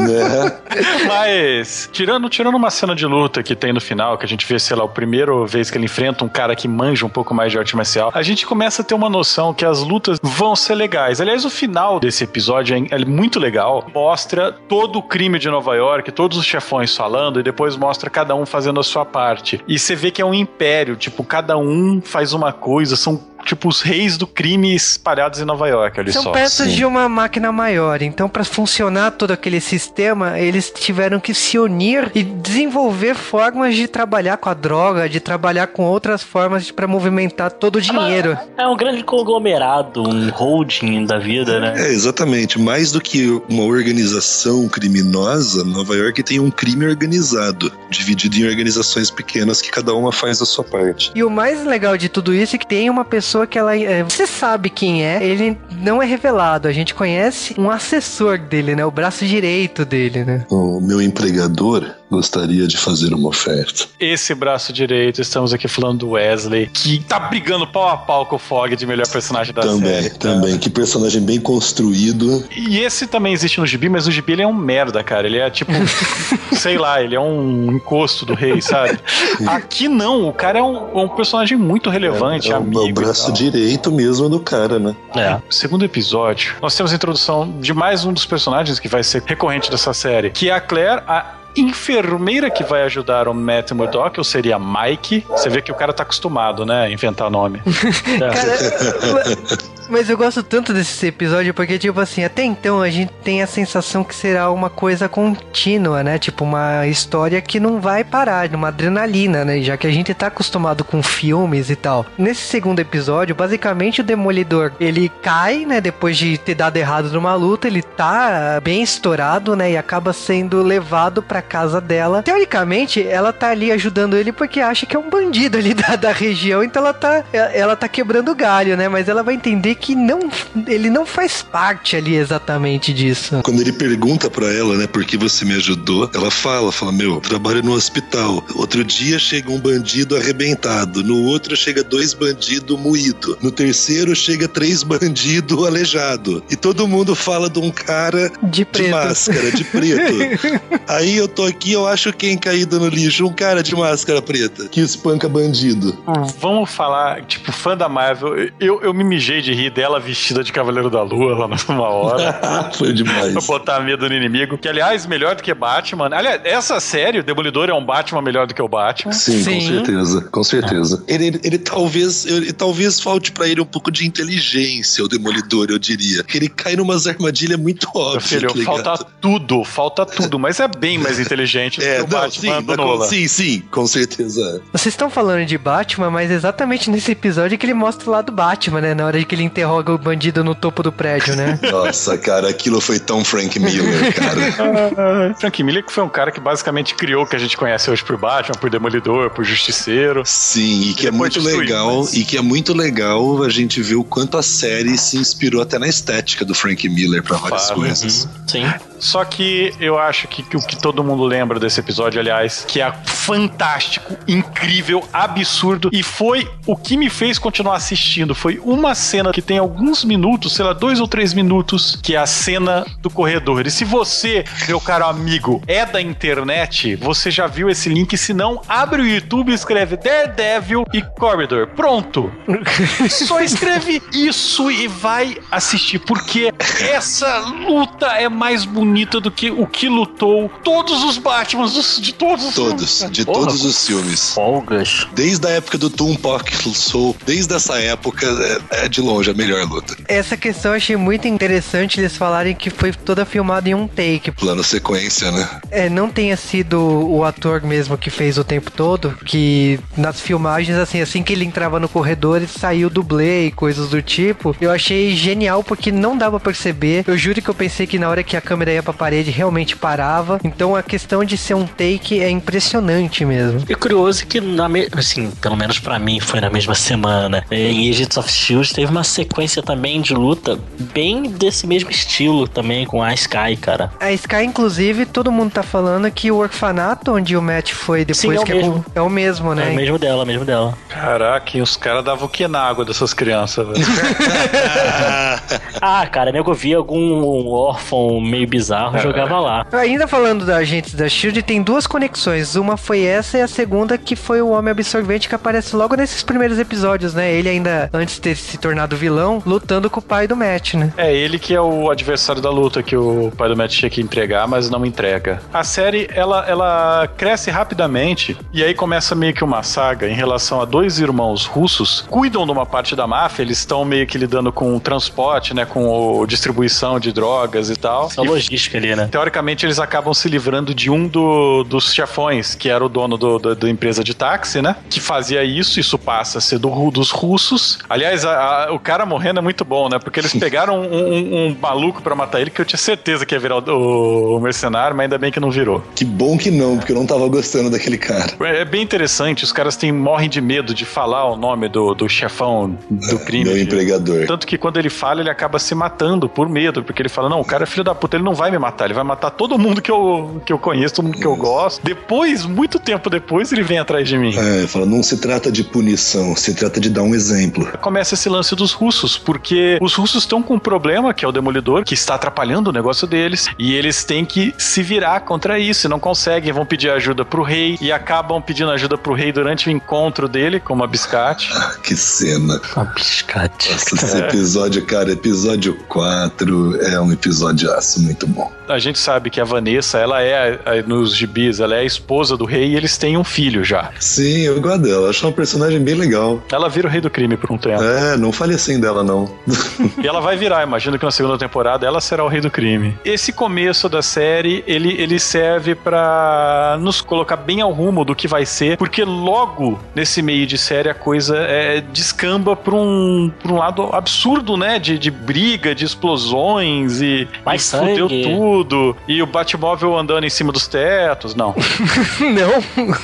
[1.06, 4.58] Mas, tirando, tirando uma cena de luta que tem no final, que a gente vê,
[4.58, 7.52] sei lá, a primeira vez que ele enfrenta um cara que manja um pouco mais
[7.52, 10.74] de arte marcial, a gente começa a ter uma noção que as lutas vão ser
[10.74, 11.20] legais.
[11.20, 13.86] Aliás, o final desse episódio é, é muito legal.
[13.94, 18.34] Mostra todo o crime de Nova York, todos os chefões falando, e depois mostra cada
[18.34, 19.62] um fazendo a sua parte.
[19.68, 23.68] E você vê que é um império, tipo, cada um faz uma coisa, são tipo
[23.68, 26.32] os reis do crime espalhados em Nova York ali São só.
[26.32, 26.76] peças Sim.
[26.76, 28.02] de uma máquina maior.
[28.02, 33.86] Então, para funcionar todo aquele sistema, eles tiveram que se unir e desenvolver formas de
[33.88, 38.36] trabalhar com a droga, de trabalhar com outras formas para movimentar todo o dinheiro.
[38.56, 41.74] É um grande conglomerado, um holding da vida, né?
[41.76, 42.60] É, exatamente.
[42.60, 49.10] Mais do que uma organização criminosa, Nova York tem um crime organizado, dividido em organizações
[49.10, 51.10] pequenas que cada uma faz a sua parte.
[51.14, 53.76] E o mais legal de tudo isso é que tem uma pessoa pessoa que ela.
[53.76, 56.66] É, você sabe quem é, ele não é revelado.
[56.66, 58.84] A gente conhece um assessor dele, né?
[58.84, 60.44] O braço direito dele, né?
[60.50, 63.86] O meu empregador gostaria de fazer uma oferta.
[63.98, 68.36] Esse braço direito, estamos aqui falando do Wesley, que tá brigando pau a pau com
[68.36, 70.10] o Fog de melhor personagem da também, série.
[70.10, 70.58] Também, também.
[70.58, 72.44] Que personagem bem construído.
[72.54, 75.26] E esse também existe no Gibi, mas o Gibi ele é um merda, cara.
[75.26, 75.70] Ele é tipo,
[76.52, 78.98] sei lá, ele é um encosto do rei, sabe?
[79.46, 82.80] Aqui não, o cara é um, um personagem muito relevante, é, é amigo.
[82.80, 84.96] É o braço direito mesmo do cara, né?
[85.14, 85.40] É.
[85.48, 89.70] Segundo episódio, nós temos a introdução de mais um dos personagens que vai ser recorrente
[89.70, 94.24] dessa série, que é a Claire, a enfermeira que vai ajudar o Matt Murdock, ou
[94.24, 95.26] seria Mike.
[95.28, 96.84] Você vê que o cara tá acostumado, né?
[96.84, 97.62] A inventar nome.
[97.66, 98.18] é.
[98.18, 103.42] cara, mas eu gosto tanto desse episódio porque, tipo assim, até então a gente tem
[103.42, 106.18] a sensação que será uma coisa contínua, né?
[106.18, 109.60] Tipo, uma história que não vai parar, uma adrenalina, né?
[109.60, 112.06] Já que a gente tá acostumado com filmes e tal.
[112.16, 115.80] Nesse segundo episódio, basicamente o Demolidor, ele cai, né?
[115.80, 119.72] Depois de ter dado errado numa luta, ele tá bem estourado, né?
[119.72, 122.22] E acaba sendo levado pra casa dela.
[122.22, 126.12] Teoricamente, ela tá ali ajudando ele porque acha que é um bandido ali da, da
[126.12, 128.88] região, então ela tá, ela tá quebrando galho, né?
[128.88, 130.20] Mas ela vai entender que não,
[130.66, 133.40] ele não faz parte ali exatamente disso.
[133.42, 137.20] Quando ele pergunta para ela, né, por que você me ajudou, ela fala, fala, meu,
[137.20, 138.44] trabalho no hospital.
[138.54, 144.46] Outro dia chega um bandido arrebentado, no outro chega dois bandidos moído, no terceiro chega
[144.46, 146.42] três bandidos aleijado.
[146.50, 150.14] E todo mundo fala de um cara de, de máscara, de preto.
[150.86, 154.68] Aí eu tô aqui, eu acho quem caído no lixo, um cara de máscara preta
[154.68, 155.96] que espanca bandido.
[156.38, 160.52] Vamos falar, tipo, fã da Marvel, eu, eu me mijei de rir dela vestida de
[160.52, 162.70] Cavaleiro da Lua lá numa hora.
[162.76, 163.32] Foi demais.
[163.32, 164.58] pra botar medo no inimigo.
[164.58, 166.10] Que, aliás, melhor do que Batman.
[166.12, 169.12] Aliás, essa série, o Demolidor é um Batman melhor do que o Batman.
[169.12, 169.54] Sim, Sim.
[169.54, 170.28] com certeza.
[170.30, 171.04] Com certeza.
[171.06, 175.68] Ele, ele, ele talvez ele, talvez falte para ele um pouco de inteligência, o Demolidor,
[175.70, 176.24] eu diria.
[176.34, 178.28] Ele cai numas armadilhas muito óbvias.
[178.28, 182.14] Filho, tá falta tudo, falta tudo, mas é bem mais inteligente é, do que o
[182.14, 183.06] não, Batman sim, do Nolan.
[183.06, 184.62] Sim, sim, com certeza.
[184.72, 188.80] Vocês estão falando de Batman, mas exatamente nesse episódio que ele mostra o lado Batman,
[188.80, 188.94] né?
[188.94, 191.58] Na hora que ele interroga o bandido no topo do prédio, né?
[191.70, 195.34] Nossa, cara, aquilo foi tão Frank Miller, cara.
[195.38, 198.02] Frank Miller que foi um cara que basicamente criou o que a gente conhece hoje
[198.02, 200.22] por Batman, por Demolidor, por Justiceiro.
[200.24, 202.14] Sim, e que é muito legal, mas...
[202.14, 205.78] e que é muito legal a gente ver o quanto a série se inspirou até
[205.78, 208.24] na estética do Frank Miller para várias coisas.
[208.24, 208.30] Uhum.
[208.46, 208.89] Sim.
[209.00, 212.80] Só que eu acho que, que o que todo mundo lembra desse episódio, aliás, que
[212.82, 218.34] é fantástico, incrível, absurdo e foi o que me fez continuar assistindo.
[218.34, 222.18] Foi uma cena que tem alguns minutos, sei lá, dois ou três minutos, que é
[222.18, 223.66] a cena do corredor.
[223.66, 228.16] E se você, meu caro amigo, é da internet, você já viu esse link.
[228.18, 231.68] Se não, abre o YouTube, escreve Daredevil e Corridor.
[231.68, 232.30] Pronto.
[233.08, 238.89] Só escreve isso e vai assistir, porque essa luta é mais bonita
[239.20, 241.66] do que o que lutou todos os Batman
[242.00, 243.16] de todos os Todos, filmes.
[243.16, 244.34] de Porra, todos os filmes.
[244.34, 245.06] Folgas.
[245.14, 248.26] Desde a época do Tupac Soul, desde essa época,
[248.70, 249.96] é, é, de longe a melhor luta.
[250.08, 254.30] Essa questão eu achei muito interessante eles falarem que foi toda filmada em um take.
[254.32, 255.60] Plano sequência, né?
[255.70, 260.76] É, não tenha sido o ator mesmo que fez o tempo todo, que nas filmagens,
[260.76, 264.54] assim, assim que ele entrava no corredor, ele saiu dublê e coisas do tipo.
[264.60, 267.04] Eu achei genial porque não dava pra perceber.
[267.06, 269.76] Eu juro que eu pensei que na hora que a câmera ia pra parede realmente
[269.76, 270.38] parava.
[270.44, 273.64] Então a questão de ser um take é impressionante mesmo.
[273.68, 274.88] E curioso que, na me...
[274.96, 277.44] assim, pelo menos para mim, foi na mesma semana.
[277.50, 280.58] Em Agents of Shield teve uma sequência também de luta
[280.92, 283.90] bem desse mesmo estilo também com a Sky, cara.
[284.00, 288.20] A Sky, inclusive, todo mundo tá falando que o orfanato onde o Matt foi depois
[288.20, 289.68] Sim, é que é o, é, o, mesmo, né?
[289.68, 290.76] É o mesmo dela, mesmo dela.
[290.88, 293.80] Caraca, os caras davam o que na água dessas crianças, velho?
[295.80, 298.98] ah, cara, nego via algum órfão meio bizarro é.
[298.98, 299.66] jogava lá.
[299.72, 302.56] Ainda falando da Agentes da Shield, tem duas conexões.
[302.56, 306.22] Uma foi essa e a segunda que foi o Homem Absorvente que aparece logo nesses
[306.22, 307.32] primeiros episódios, né?
[307.32, 310.92] Ele ainda, antes de ter se tornado vilão, lutando com o pai do Matt, né?
[310.96, 314.00] É, ele que é o adversário da luta que o pai do Matt tinha que
[314.00, 315.40] entregar, mas não entrega.
[315.52, 320.60] A série, ela, ela cresce rapidamente e aí começa meio que uma saga em relação
[320.60, 324.52] a dois irmãos russos cuidam de uma parte da máfia, eles estão meio que lidando
[324.52, 328.06] com o transporte, né, com a distribuição de drogas e tal.
[328.06, 328.22] Essa
[328.60, 329.08] logística ali, né?
[329.10, 333.38] Teoricamente, eles acabam se livrando de um do, dos chefões, que era o dono do,
[333.38, 334.76] do, da empresa de táxi, né?
[334.88, 337.78] Que fazia isso, isso passa a ser do, dos russos.
[337.88, 339.98] Aliás, a, a, o cara morrendo é muito bom, né?
[339.98, 343.34] Porque eles pegaram um, um, um maluco para matar ele que eu tinha certeza que
[343.34, 345.82] ia virar o, o, mercenário, mas ainda bem que não virou.
[345.94, 348.32] Que bom que não, porque eu não tava gostando daquele cara.
[348.40, 351.94] É, é bem interessante, os caras têm, morrem de medo de falar o nome do,
[351.94, 353.44] do chefão do crime.
[353.44, 354.26] Meu empregador.
[354.26, 357.40] Tanto que quando ele fala, ele acaba se matando por medo, porque ele fala: não,
[357.40, 359.58] o cara é filho da puta, ele não vai me matar, ele vai matar todo
[359.58, 361.82] mundo que eu, que eu conheço, todo mundo que eu gosto.
[361.82, 364.34] Depois, muito tempo depois, ele vem atrás de mim.
[364.36, 367.66] É, fala: não se trata de punição, se trata de dar um exemplo.
[367.80, 371.32] Começa esse lance dos russos, porque os russos estão com um problema, que é o
[371.32, 375.86] demolidor, que está atrapalhando o negócio deles, e eles têm que se virar contra isso,
[375.86, 379.68] e não conseguem, vão pedir ajuda pro rei, e acabam pedindo ajuda pro rei durante
[379.68, 381.50] o encontro dele, como a biscate.
[381.54, 382.60] Ah, que cena.
[382.76, 383.70] A biscate.
[383.70, 388.59] Nossa, esse episódio, cara, episódio 4 é um episódio aço muito bom.
[388.70, 392.44] A gente sabe que a Vanessa, ela é, nos gibis, ela é a esposa do
[392.44, 393.90] rei e eles têm um filho já.
[393.98, 395.10] Sim, eu gosto dela.
[395.10, 396.42] Acho uma personagem bem legal.
[396.50, 397.82] Ela vira o rei do crime por um tempo.
[397.82, 399.30] É, não fale assim dela, não.
[400.02, 402.96] e ela vai virar, imagino que na segunda temporada ela será o rei do crime.
[403.04, 408.28] Esse começo da série, ele, ele serve para nos colocar bem ao rumo do que
[408.28, 413.52] vai ser, porque logo nesse meio de série a coisa é, descamba pra um, pra
[413.52, 414.78] um lado absurdo, né?
[414.78, 418.59] De, de briga, de explosões e, Mais e fudeu tudo.
[419.06, 421.54] E o Batmóvel andando em cima dos tetos, não.
[422.20, 422.94] não.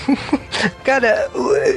[0.85, 1.29] Cara,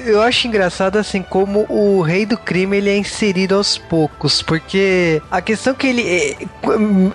[0.05, 5.21] eu acho engraçado assim como o rei do crime ele é inserido aos poucos, porque
[5.29, 6.37] a questão que ele é,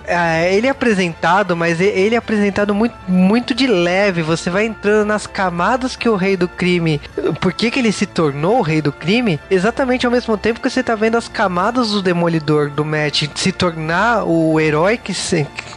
[0.05, 4.21] é, ele é apresentado, mas ele é apresentado muito, muito de leve.
[4.21, 6.99] Você vai entrando nas camadas que o rei do crime,
[7.39, 9.39] por que, que ele se tornou o rei do crime?
[9.49, 13.51] Exatamente ao mesmo tempo que você tá vendo as camadas do demolidor do Matt se
[13.51, 15.13] tornar o herói que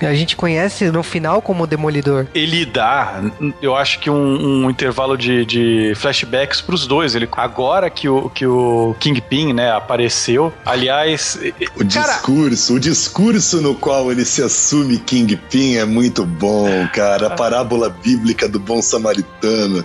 [0.05, 2.27] a gente conhece no final como demolidor.
[2.35, 3.23] Ele dá,
[3.61, 7.15] eu acho que um, um intervalo de, de flashbacks pros dois.
[7.15, 10.53] Ele, agora que o, que o Kingpin, né, apareceu.
[10.65, 11.39] Aliás.
[11.77, 12.15] O cara...
[12.15, 17.29] discurso, o discurso no qual ele se assume Kingpin é muito bom, cara.
[17.29, 19.85] A parábola bíblica do bom samaritano.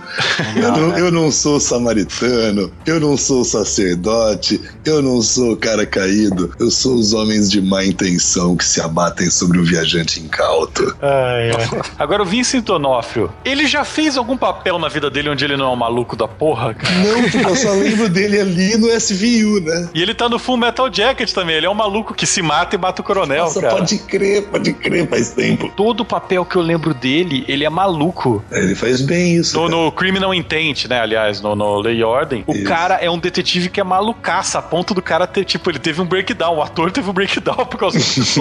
[0.56, 6.52] eu, não, eu não sou samaritano, eu não sou sacerdote, eu não sou cara caído,
[6.58, 10.83] eu sou os homens de má intenção que se abatem sobre o viajante incauto.
[11.00, 11.82] Ai, ai.
[11.98, 15.66] Agora o Vincent Onofrio, ele já fez algum papel na vida dele onde ele não
[15.66, 16.94] é um maluco da porra, cara?
[16.94, 19.88] Não, eu só lembro dele ali no SVU, né?
[19.94, 22.76] E ele tá no Full Metal Jacket também, ele é um maluco que se mata
[22.76, 23.76] e mata o coronel, Nossa, cara.
[23.76, 25.70] pode crer, pode crer, faz tempo.
[25.76, 28.44] Todo o papel que eu lembro dele, ele é maluco.
[28.50, 29.56] É, ele faz bem isso.
[29.58, 33.18] No, no Criminal Intent, né, aliás, no, no Lei e Ordem, o cara é um
[33.18, 36.62] detetive que é malucaça, a ponto do cara ter, tipo, ele teve um breakdown, o
[36.62, 38.40] ator teve um breakdown por causa disso.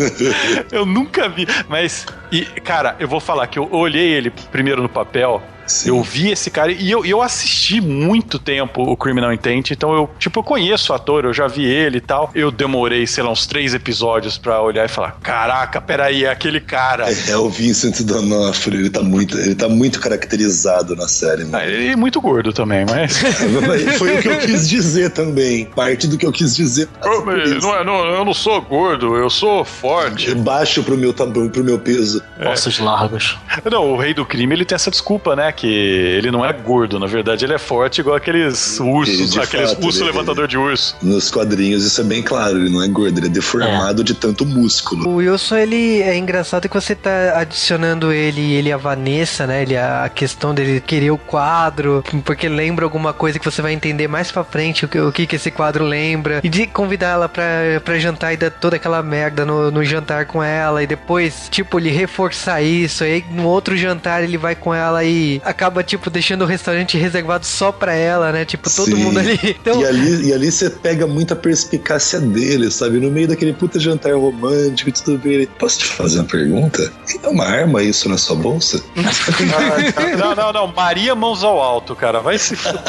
[0.70, 1.46] eu nunca vi.
[1.68, 5.90] Mas, e, cara, eu vou falar que eu olhei ele primeiro no papel Sim.
[5.90, 10.10] Eu vi esse cara e eu, eu assisti muito tempo o Criminal Intent, então eu,
[10.18, 12.30] tipo, eu conheço o ator, eu já vi ele e tal.
[12.34, 16.60] Eu demorei, sei lá, uns três episódios pra olhar e falar: caraca, peraí, é aquele
[16.60, 17.10] cara.
[17.10, 21.56] É, é o Vincent D'Onofrio, ele tá muito, ele tá muito caracterizado na série, mano.
[21.56, 23.18] Ah, ele é muito gordo também, mas.
[23.98, 25.66] Foi o que eu quis dizer também.
[25.66, 26.88] Parte do que eu quis dizer.
[27.02, 27.24] Eu,
[27.60, 30.34] não, é, não, eu não sou gordo, eu sou forte.
[30.34, 32.22] Baixo pro meu, pro meu peso.
[32.38, 32.48] É.
[32.48, 33.38] Ossos largos.
[33.70, 35.46] Não, o rei do crime ele tem essa desculpa, né?
[35.60, 39.84] Que ele não é gordo, na verdade ele é forte igual aqueles ursos, aqueles fato,
[39.84, 40.96] urso levantador de urso.
[41.02, 44.04] Nos quadrinhos isso é bem claro, ele não é gordo, ele é deformado é.
[44.04, 45.06] de tanto músculo.
[45.06, 49.62] O Wilson, ele é engraçado que você tá adicionando ele ele a Vanessa, né?
[49.62, 54.08] Ele a questão dele querer o quadro, porque lembra alguma coisa que você vai entender
[54.08, 56.40] mais pra frente o que, o que, que esse quadro lembra.
[56.42, 57.44] E de convidar ela pra,
[57.84, 60.82] pra jantar e dar toda aquela merda no, no jantar com ela.
[60.82, 63.04] E depois, tipo, ele reforçar isso.
[63.04, 67.44] Aí no outro jantar ele vai com ela e acaba, tipo, deixando o restaurante reservado
[67.44, 68.44] só pra ela, né?
[68.44, 68.94] Tipo, todo Sim.
[69.04, 69.38] mundo ali.
[69.60, 69.80] Então...
[69.80, 70.28] E ali.
[70.28, 72.98] E ali você pega muita perspicácia dele, sabe?
[72.98, 75.32] No meio daquele puta jantar romântico e tudo bem.
[75.32, 76.92] Ele, Posso te fazer uma pergunta?
[77.22, 78.82] É uma arma isso na sua bolsa?
[80.18, 80.66] não, não, não.
[80.68, 82.20] Maria mãos ao alto, cara.
[82.20, 82.80] Vai se fuder.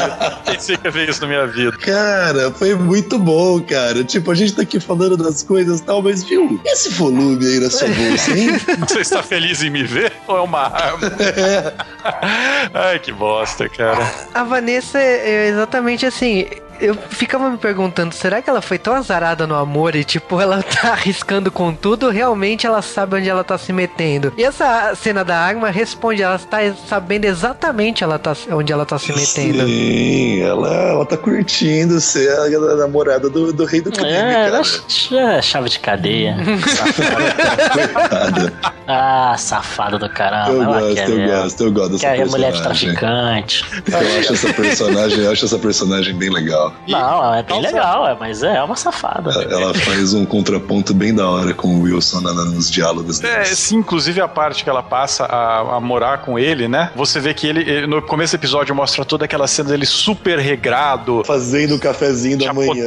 [0.44, 1.72] Pensei que ia ver isso na minha vida.
[1.78, 4.04] Cara, foi muito bom, cara.
[4.04, 6.60] Tipo, a gente tá aqui falando das coisas e tal, mas viu?
[6.64, 8.50] Esse volume aí na sua bolsa, hein?
[8.88, 10.12] Você está feliz em me ver?
[10.26, 11.12] Ou é uma arma?
[11.18, 11.72] É.
[12.74, 13.98] Ai, que bosta, cara.
[14.34, 16.46] A Vanessa é exatamente assim
[16.80, 20.62] eu ficava me perguntando, será que ela foi tão azarada no amor e, tipo, ela
[20.80, 24.32] tá arriscando com tudo, realmente ela sabe onde ela tá se metendo?
[24.36, 26.58] E essa cena da arma responde, ela tá
[26.88, 29.66] sabendo exatamente ela tá, onde ela tá se metendo.
[29.66, 34.62] Sim, ela, ela tá curtindo ser a, namorada do, do rei do crime, é, cara.
[35.12, 36.36] É, chave de cadeia.
[36.68, 38.52] safada.
[38.86, 40.52] ah, safada do caramba.
[40.52, 42.30] Eu ela gosto, quer, eu gosto, eu gosto dessa quer personagem.
[42.30, 43.64] mulher de traficante.
[43.86, 46.61] Eu acho essa personagem, eu acho essa personagem bem legal.
[46.86, 49.30] Não, é bem legal, é, mas é uma safada.
[49.50, 53.76] Ela faz um contraponto bem da hora com o Wilson na, nos diálogos É, sim,
[53.76, 56.90] inclusive a parte que ela passa a, a morar com ele, né?
[56.94, 61.22] Você vê que ele, no começo do episódio, mostra toda aquela cena dele super regrado.
[61.24, 62.84] Fazendo o cafezinho da manhã.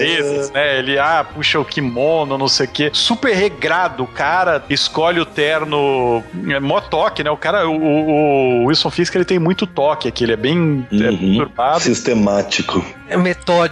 [0.53, 0.79] né?
[0.79, 2.89] Ele, ah, puxa o kimono, não sei o quê.
[2.93, 4.03] Super regrado.
[4.03, 6.23] O cara escolhe o terno.
[6.47, 7.31] É mó toque, né?
[7.31, 10.23] O cara, o, o Wilson Fisk, ele tem muito toque aqui.
[10.23, 11.47] Ele é bem é, uhum.
[11.57, 12.83] é, Sistemático.
[13.07, 13.64] É metódico.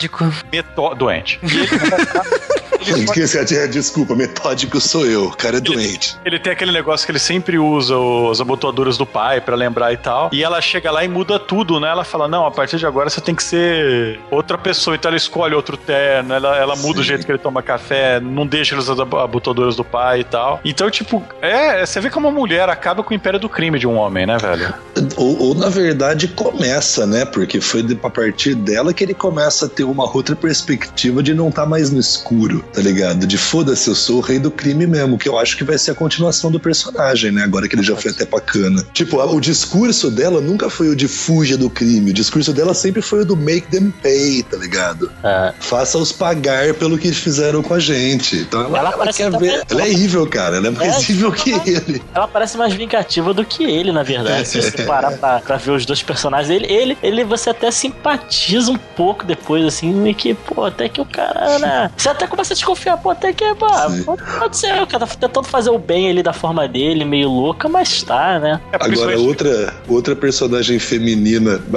[0.52, 1.40] Metó doente.
[1.44, 6.18] E ele, ele Desculpa, metódico sou eu, o cara é ele, doente.
[6.26, 9.98] Ele tem aquele negócio que ele sempre usa os abotoaduras do pai para lembrar e
[9.98, 10.30] tal.
[10.32, 11.90] E ela chega lá e muda tudo, né?
[11.90, 14.96] Ela fala: Não, a partir de agora você tem que ser outra pessoa.
[14.96, 17.02] Então ela escolhe outro terno, ela, ela muda Sim.
[17.02, 20.24] o jeito que ele toma café, não deixa ele usar as abotoaduras do pai e
[20.24, 20.60] tal.
[20.64, 23.88] Então, tipo, é, você vê como uma mulher acaba com o império do crime de
[23.88, 24.74] um homem, né, velho?
[25.16, 27.26] Ou, ou na verdade começa, né?
[27.26, 31.50] Porque foi a partir dela que ele começa a ter uma outra perspectiva de não
[31.50, 33.26] estar tá mais no escuro, tá ligado?
[33.26, 35.92] De foda-se, eu sou o rei do crime mesmo, que eu acho que vai ser
[35.92, 37.44] a continuação do personagem, né?
[37.44, 38.86] Agora que ele já foi até pra cana.
[38.94, 43.02] Tipo, o discurso dela nunca foi o de fuja do crime, o discurso dela sempre
[43.02, 45.12] foi o do make them pay, tá ligado?
[45.24, 45.54] É.
[45.60, 48.38] Faça-os pagar pelo que fizeram com a gente.
[48.38, 49.64] Então ela, ela, ela quer ver.
[49.70, 52.02] Ela é evil, cara, ela é mais é, evil que ele.
[52.14, 54.48] Ela parece mais vingativa do que ele, na verdade.
[54.48, 58.72] Se você parar pra, pra ver os dois personagens, ele, ele, ele você até simpatiza
[58.72, 61.92] um pouco pouco depois, assim, e que, pô, até que o cara, né?
[61.96, 63.68] Você até começa a desconfiar, pô, até que, pô,
[64.40, 67.68] pode ser, o cara tá tentando fazer o bem ali da forma dele, meio louca,
[67.68, 68.62] mas tá, né?
[68.72, 71.62] É, Agora, outra, outra personagem feminina,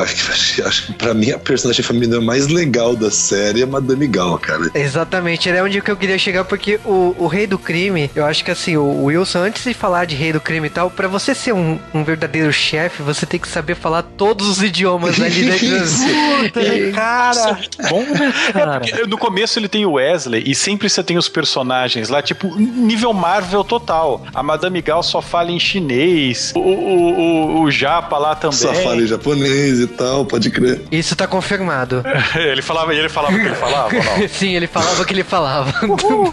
[0.65, 4.71] acho que pra mim a personagem feminina mais legal da série é Madame Gal, cara.
[4.75, 8.45] Exatamente, era onde que eu queria chegar, porque o, o rei do crime, eu acho
[8.45, 11.35] que assim, o Wilson, antes de falar de rei do crime e tal, pra você
[11.35, 15.67] ser um, um verdadeiro chefe, você tem que saber falar todos os idiomas ali dentro.
[15.67, 16.61] Puta,
[16.93, 17.61] cara cara.
[17.79, 18.83] É bom, né, cara?
[18.85, 22.53] É no começo ele tem o Wesley e sempre você tem os personagens lá, tipo,
[22.59, 24.27] nível Marvel total.
[24.35, 28.59] A Madame Gal só fala em chinês, o, o, o, o Japa lá também.
[28.59, 30.83] Só fala em japonês e tal, pode crer.
[30.91, 32.03] Isso tá confirmado.
[32.35, 33.91] ele falava, ele falava que ele falava
[34.29, 35.73] Sim, ele falava que ele falava.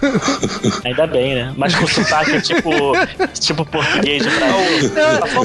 [0.84, 1.54] Ainda bem, né?
[1.56, 2.72] Mas com sotaque tipo,
[3.40, 4.92] tipo português de Brasil.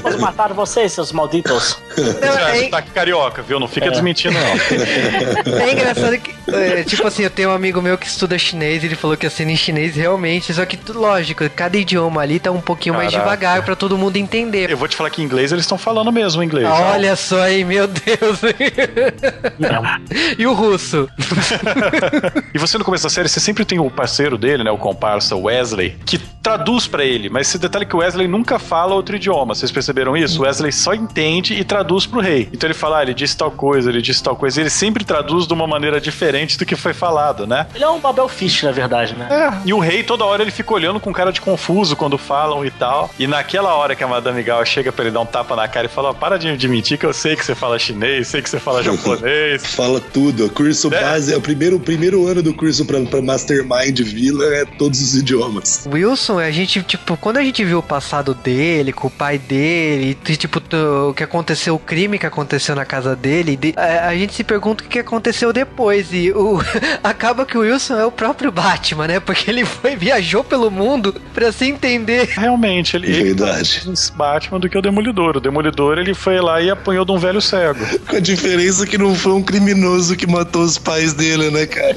[0.00, 1.76] Vamos matar vocês, seus malditos.
[1.98, 2.68] Não, é, é...
[2.70, 3.60] tá carioca, viu?
[3.60, 3.90] Não fica é.
[3.90, 5.60] desmentindo, não.
[5.60, 8.94] É engraçado que, é, tipo assim, eu tenho um amigo meu que estuda chinês, ele
[8.94, 12.60] falou que a cena em chinês realmente, só que, lógico, cada idioma ali tá um
[12.60, 13.10] pouquinho Caraca.
[13.12, 14.70] mais devagar para todo mundo entender.
[14.70, 16.68] Eu vou te falar que em inglês eles estão falando mesmo inglês.
[16.68, 18.40] Olha só aí, meu Deus.
[20.38, 21.08] e o russo?
[22.54, 25.36] e você no começo da série, você sempre tem o parceiro dele, né, o comparsa
[25.36, 29.54] Wesley, que traduz para ele, mas esse detalhe que o Wesley nunca fala outro idioma,
[29.54, 30.40] vocês perceberam isso?
[30.40, 32.48] O Wesley só entende e traduz pro rei.
[32.52, 35.04] Então ele fala, ah, ele disse tal coisa, ele disse tal coisa, e ele sempre
[35.04, 37.66] traduz de uma maneira diferente do que foi falado, né?
[37.74, 39.28] Ele é um Babel Fish, na verdade, né?
[39.30, 42.64] É, e o rei toda hora ele fica olhando com cara de confuso quando falam
[42.64, 43.10] e tal.
[43.18, 45.86] E naquela hora que a Madame Gal chega pra ele dar um tapa na cara
[45.86, 48.50] e fala, para de, de mentir que eu sei que você fala chinês, sei que
[48.50, 49.64] você fala japonês.
[49.74, 51.00] fala tudo, o curso é.
[51.00, 55.00] base, é o primeiro, o primeiro ano do curso pra, pra Mastermind Villa é todos
[55.00, 55.88] os idiomas.
[55.90, 60.18] Wilson, a gente, tipo, quando a gente viu o passado dele, com o pai dele,
[60.28, 60.60] e, tipo,
[61.08, 64.44] o que aconteceu, o crime que aconteceu na casa dele, de, a, a, gente se
[64.44, 66.12] pergunta o que aconteceu depois.
[66.12, 66.58] E o,
[67.02, 69.20] acaba que o Wilson é o próprio Batman, né?
[69.20, 72.28] Porque ele foi, viajou pelo mundo pra se entender.
[72.32, 73.82] Realmente, ele, Verdade.
[73.84, 75.36] ele é Batman do que o Demolidor.
[75.36, 77.84] O Demolidor, ele foi lá e apanhou de um velho cego.
[78.08, 81.96] Com a diferença que não foi um criminoso que matou os pais dele, né, cara?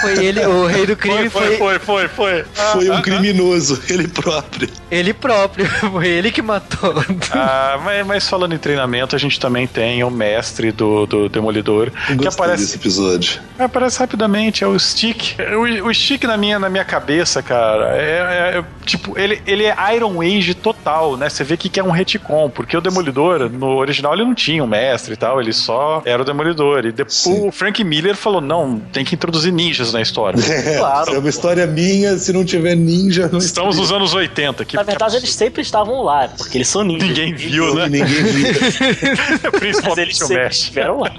[0.00, 1.56] Foi ele, o rei do crime foi.
[1.56, 2.44] Foi, foi, foi.
[2.44, 4.68] Foi, foi um criminoso, ele próprio.
[4.90, 6.94] Ele próprio, foi ele que matou.
[7.32, 11.90] Ah, mas, mas, falando em treinamento, a gente também tem o mestre do, do Demolidor.
[12.08, 13.40] Eu que aparece desse episódio.
[13.58, 15.38] Aparece rapidamente, é o Stick.
[15.56, 19.74] O, o Stick na minha, na minha cabeça, cara, é, é, tipo, ele, ele é
[19.94, 21.28] Iron Age total, né?
[21.28, 24.62] Você vê que, que é um retcon, porque o Demolidor, no original, ele não tinha
[24.62, 26.86] um mestre e tal, ele só era o Demolidor.
[26.86, 27.48] E depois Sim.
[27.48, 30.40] o Frank Miller falou: não, tem que introduzir ninjas na história.
[30.62, 31.14] É, claro.
[31.14, 34.64] É uma história minha, se não tiver ninja, não Estamos nos anos 80.
[34.64, 37.08] Que, Na verdade, eles sempre estavam lá, porque eles são ninjas.
[37.08, 37.88] Ninguém viu, né?
[37.88, 39.52] Ninguém viu.
[39.58, 41.12] Principalmente Mas eles sempre estiveram lá.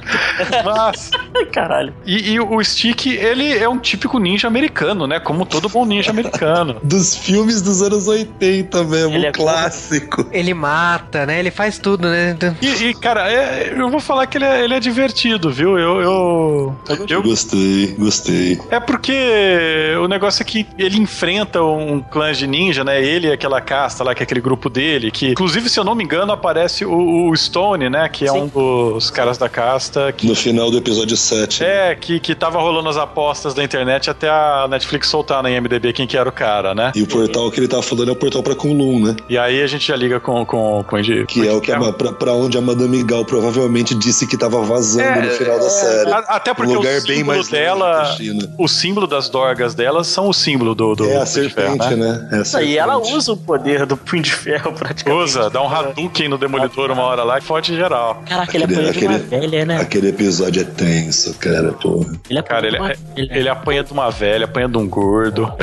[0.63, 1.11] Mas...
[1.51, 1.93] Caralho.
[2.05, 5.19] E, e, o Stick, ele é um típico ninja americano, né?
[5.19, 6.77] Como todo bom ninja americano.
[6.83, 10.23] Dos filmes dos anos 80 mesmo, ele um é clássico.
[10.23, 10.29] Como...
[10.35, 11.39] Ele mata, né?
[11.39, 12.37] Ele faz tudo, né?
[12.61, 15.77] E, e cara, é, eu vou falar que ele é, ele é divertido, viu?
[15.77, 16.75] Eu, eu,
[17.09, 17.23] eu...
[17.23, 18.59] Gostei, gostei.
[18.69, 23.03] É porque o negócio é que ele enfrenta um clã de ninja, né?
[23.03, 25.95] Ele e aquela casta lá, que é aquele grupo dele, que, inclusive, se eu não
[25.95, 28.07] me engano, aparece o, o Stone, né?
[28.09, 28.43] Que é Sim.
[28.43, 30.11] um dos caras da casta.
[30.11, 30.27] Que...
[30.27, 31.63] No final do episódio 7.
[31.63, 35.93] É, que, que tava rolando as apostas da internet até a Netflix soltar na IMDB
[35.93, 36.91] quem que era o cara, né?
[36.95, 39.15] E o portal que ele tava falando é o portal pra Kunlun, né?
[39.27, 41.91] E aí a gente já liga com, com, com o Que é o que é,
[41.91, 45.65] pra, pra onde a Madame Gal provavelmente disse que tava vazando é, no final da
[45.65, 46.11] é, série.
[46.11, 48.15] Até porque um lugar o bem mais dela,
[48.57, 52.27] o símbolo das dorgas delas são o símbolo do, do É a serpente, ferro, né?
[52.31, 52.43] né?
[52.43, 55.23] É a E ela usa o poder do punho de ferro praticamente.
[55.23, 58.23] Usa, dá um Hadouken no Demolidor uma hora lá e fode geral.
[58.27, 59.77] Caraca, ele apanha de uma velha, né?
[59.81, 62.13] Aquele episódio é tenso, cara, porra.
[62.29, 65.51] Ele cara, ele, é, ele apanha de uma velha, apanha de um gordo.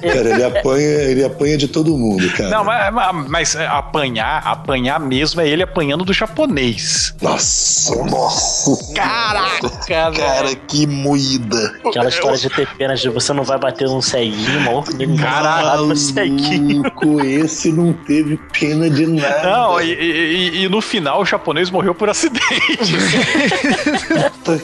[0.00, 2.50] cara, ele apanha, ele apanha de todo mundo, cara.
[2.50, 7.14] Não, mas, mas apanhar, apanhar mesmo é ele apanhando do japonês.
[7.20, 8.94] Nossa, nossa.
[8.94, 10.14] Caraca, velho.
[10.14, 11.80] Cara, que moída.
[11.86, 14.84] Aquela história de ter pena de você não vai bater num ceguinho, mal
[15.18, 16.84] Caralho, no ceguinho.
[17.22, 19.42] Esse não teve pena de nada.
[19.42, 22.94] Não, e, e, e no final o japonês morreu por acidente.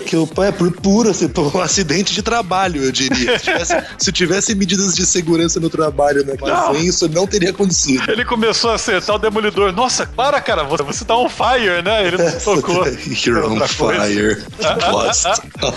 [0.06, 3.38] que o pai é por puro, assim, por um acidente de trabalho, eu diria.
[3.38, 6.74] Se tivesse, se tivesse medidas de segurança no trabalho né, não.
[6.76, 8.10] isso não teria acontecido.
[8.10, 9.72] Ele começou a acertar o demolidor.
[9.72, 12.06] Nossa, para, cara, você, você tá on fire, né?
[12.06, 12.86] Ele não tocou.
[13.26, 14.42] You're on fire.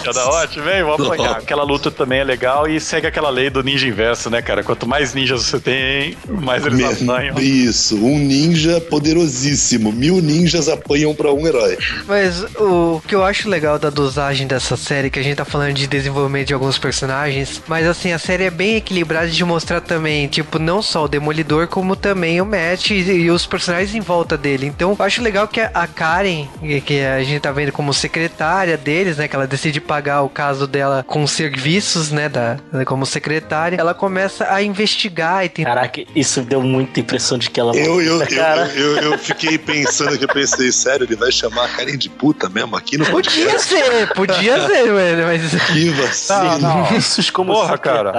[0.03, 1.37] Cada ótimo, vem, vamos apanhar.
[1.37, 4.63] Aquela luta também é legal e segue aquela lei do ninja inverso, né, cara?
[4.63, 7.39] Quanto mais ninjas você tem, mais eles Me, apanham.
[7.39, 9.91] Isso, um ninja poderosíssimo.
[9.91, 11.77] Mil ninjas apanham para um herói.
[12.07, 15.73] Mas o que eu acho legal da dosagem dessa série, que a gente tá falando
[15.73, 20.27] de desenvolvimento de alguns personagens, mas assim, a série é bem equilibrada de mostrar também,
[20.27, 24.37] tipo, não só o Demolidor, como também o Matt e, e os personagens em volta
[24.37, 24.67] dele.
[24.67, 26.47] Então, eu acho legal que a Karen,
[26.85, 30.67] que a gente tá vendo como secretária deles, né, que ela decide pagar o caso
[30.67, 35.65] dela com serviços, né, da, como secretária, ela começa a investigar e tem...
[35.65, 37.75] Caraca, isso deu muita impressão de que ela...
[37.75, 38.71] Eu, eu, cara.
[38.75, 42.09] Eu, eu, eu, fiquei pensando que eu pensei, sério, ele vai chamar a Karen de
[42.09, 43.43] puta mesmo aqui no podcast?
[43.43, 45.53] Podia ser, podia ser, mano, mas...
[45.71, 46.59] Que vacilo.
[46.59, 46.91] Não, não.
[46.97, 48.11] Isso como Porra, cara.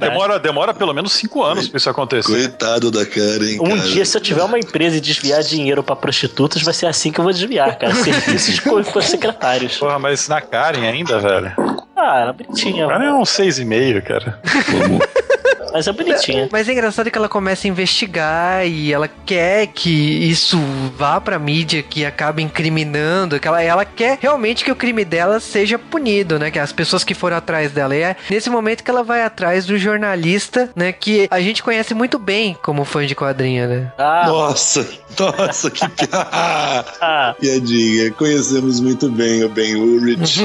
[0.00, 2.30] Demora, demora pelo menos cinco anos pra isso acontecer.
[2.32, 3.80] Coitado da Karen, Um cara.
[3.80, 7.20] dia, se eu tiver uma empresa e desviar dinheiro pra prostitutas, vai ser assim que
[7.20, 7.94] eu vou desviar, cara.
[8.02, 9.76] Serviços com, com secretários.
[9.76, 11.52] Porra, mas na Karen ainda, velho?
[11.96, 12.86] Ah, era bonitinha.
[12.86, 14.40] Karen é um seis e meio, cara.
[15.72, 16.48] Mas é bonitinha.
[16.50, 20.58] Mas é engraçado que ela começa a investigar e ela quer que isso
[20.96, 25.40] vá pra mídia, que acabe incriminando, que ela, ela quer realmente que o crime dela
[25.40, 26.50] seja punido, né?
[26.50, 27.96] Que as pessoas que foram atrás dela.
[27.96, 30.92] E é nesse momento que ela vai atrás do jornalista, né?
[30.92, 33.92] Que a gente conhece muito bem como fã de quadrinha, né?
[33.98, 34.24] Ah.
[34.26, 34.86] Nossa,
[35.18, 37.34] nossa, que ah.
[37.38, 38.10] piadinha.
[38.12, 40.40] Conhecemos muito bem o Ben Urich.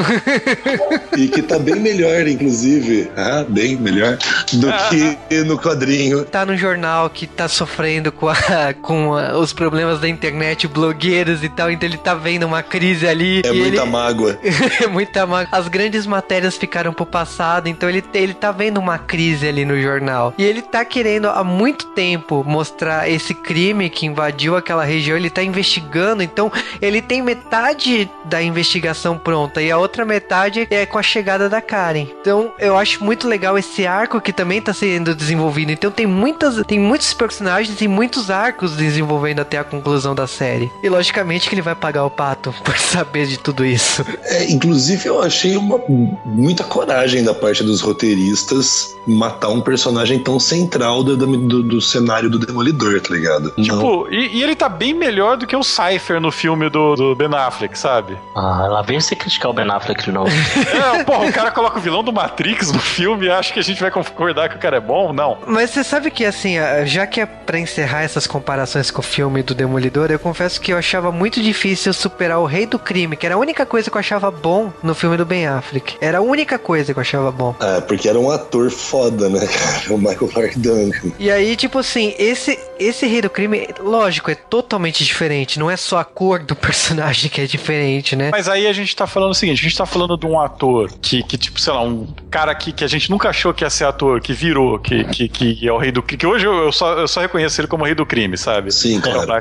[1.18, 3.10] e que tá bem melhor, inclusive.
[3.16, 4.18] Ah, bem melhor
[4.54, 5.11] do que
[5.46, 6.26] no quadrinho.
[6.26, 8.36] Tá no jornal que tá sofrendo com, a,
[8.82, 13.08] com a, os problemas da internet, blogueiros e tal, então ele tá vendo uma crise
[13.08, 13.42] ali.
[13.44, 13.90] É muita ele...
[13.90, 14.40] mágoa.
[14.82, 15.50] é muita mágoa.
[15.52, 19.80] As grandes matérias ficaram pro passado, então ele, ele tá vendo uma crise ali no
[19.82, 20.34] jornal.
[20.38, 25.30] E ele tá querendo há muito tempo mostrar esse crime que invadiu aquela região, ele
[25.30, 26.52] tá investigando, então
[26.82, 31.62] ele tem metade da investigação pronta e a outra metade é com a chegada da
[31.62, 32.08] Karen.
[32.22, 35.72] Então eu acho muito legal esse arco que também tá sendo desenvolvido.
[35.72, 40.72] Então tem muitas, tem muitos personagens e muitos arcos desenvolvendo até a conclusão da série.
[40.84, 44.06] E logicamente que ele vai pagar o pato por saber de tudo isso.
[44.24, 45.80] É, inclusive eu achei uma
[46.26, 52.30] muita coragem da parte dos roteiristas matar um personagem tão central do, do, do cenário
[52.30, 53.52] do Demolidor, tá ligado?
[53.52, 57.16] Tipo, e, e, ele tá bem melhor do que o Cypher no filme do, do
[57.16, 58.18] Ben Affleck, sabe?
[58.36, 60.30] Ah, lá vem você criticar o Ben Affleck de novo.
[61.00, 63.64] é, porra, o cara coloca o vilão do Matrix no filme e acha que a
[63.64, 64.91] gente vai concordar que o cara é bom?
[65.14, 65.38] Não.
[65.48, 69.42] Mas você sabe que, assim, já que é pra encerrar essas comparações com o filme
[69.44, 73.26] do Demolidor, eu confesso que eu achava muito difícil superar o Rei do Crime, que
[73.26, 75.98] era a única coisa que eu achava bom no filme do Ben Affleck.
[76.02, 77.56] Era a única coisa que eu achava bom.
[77.60, 79.94] É, porque era um ator foda, né, cara?
[79.94, 81.12] O Michael Clark Duncan.
[81.20, 85.60] E aí, tipo assim, esse, esse Rei do Crime, lógico, é totalmente diferente.
[85.60, 88.30] Não é só a cor do personagem que é diferente, né?
[88.32, 90.92] Mas aí a gente tá falando o seguinte: a gente tá falando de um ator
[91.02, 93.70] que, que tipo, sei lá, um cara que, que a gente nunca achou que ia
[93.70, 96.20] ser ator, que virou, que, que, que é o rei do crime.
[96.20, 98.72] Que hoje eu, só, eu só reconheço ele como o rei do crime, sabe?
[98.72, 99.32] Sim, claro.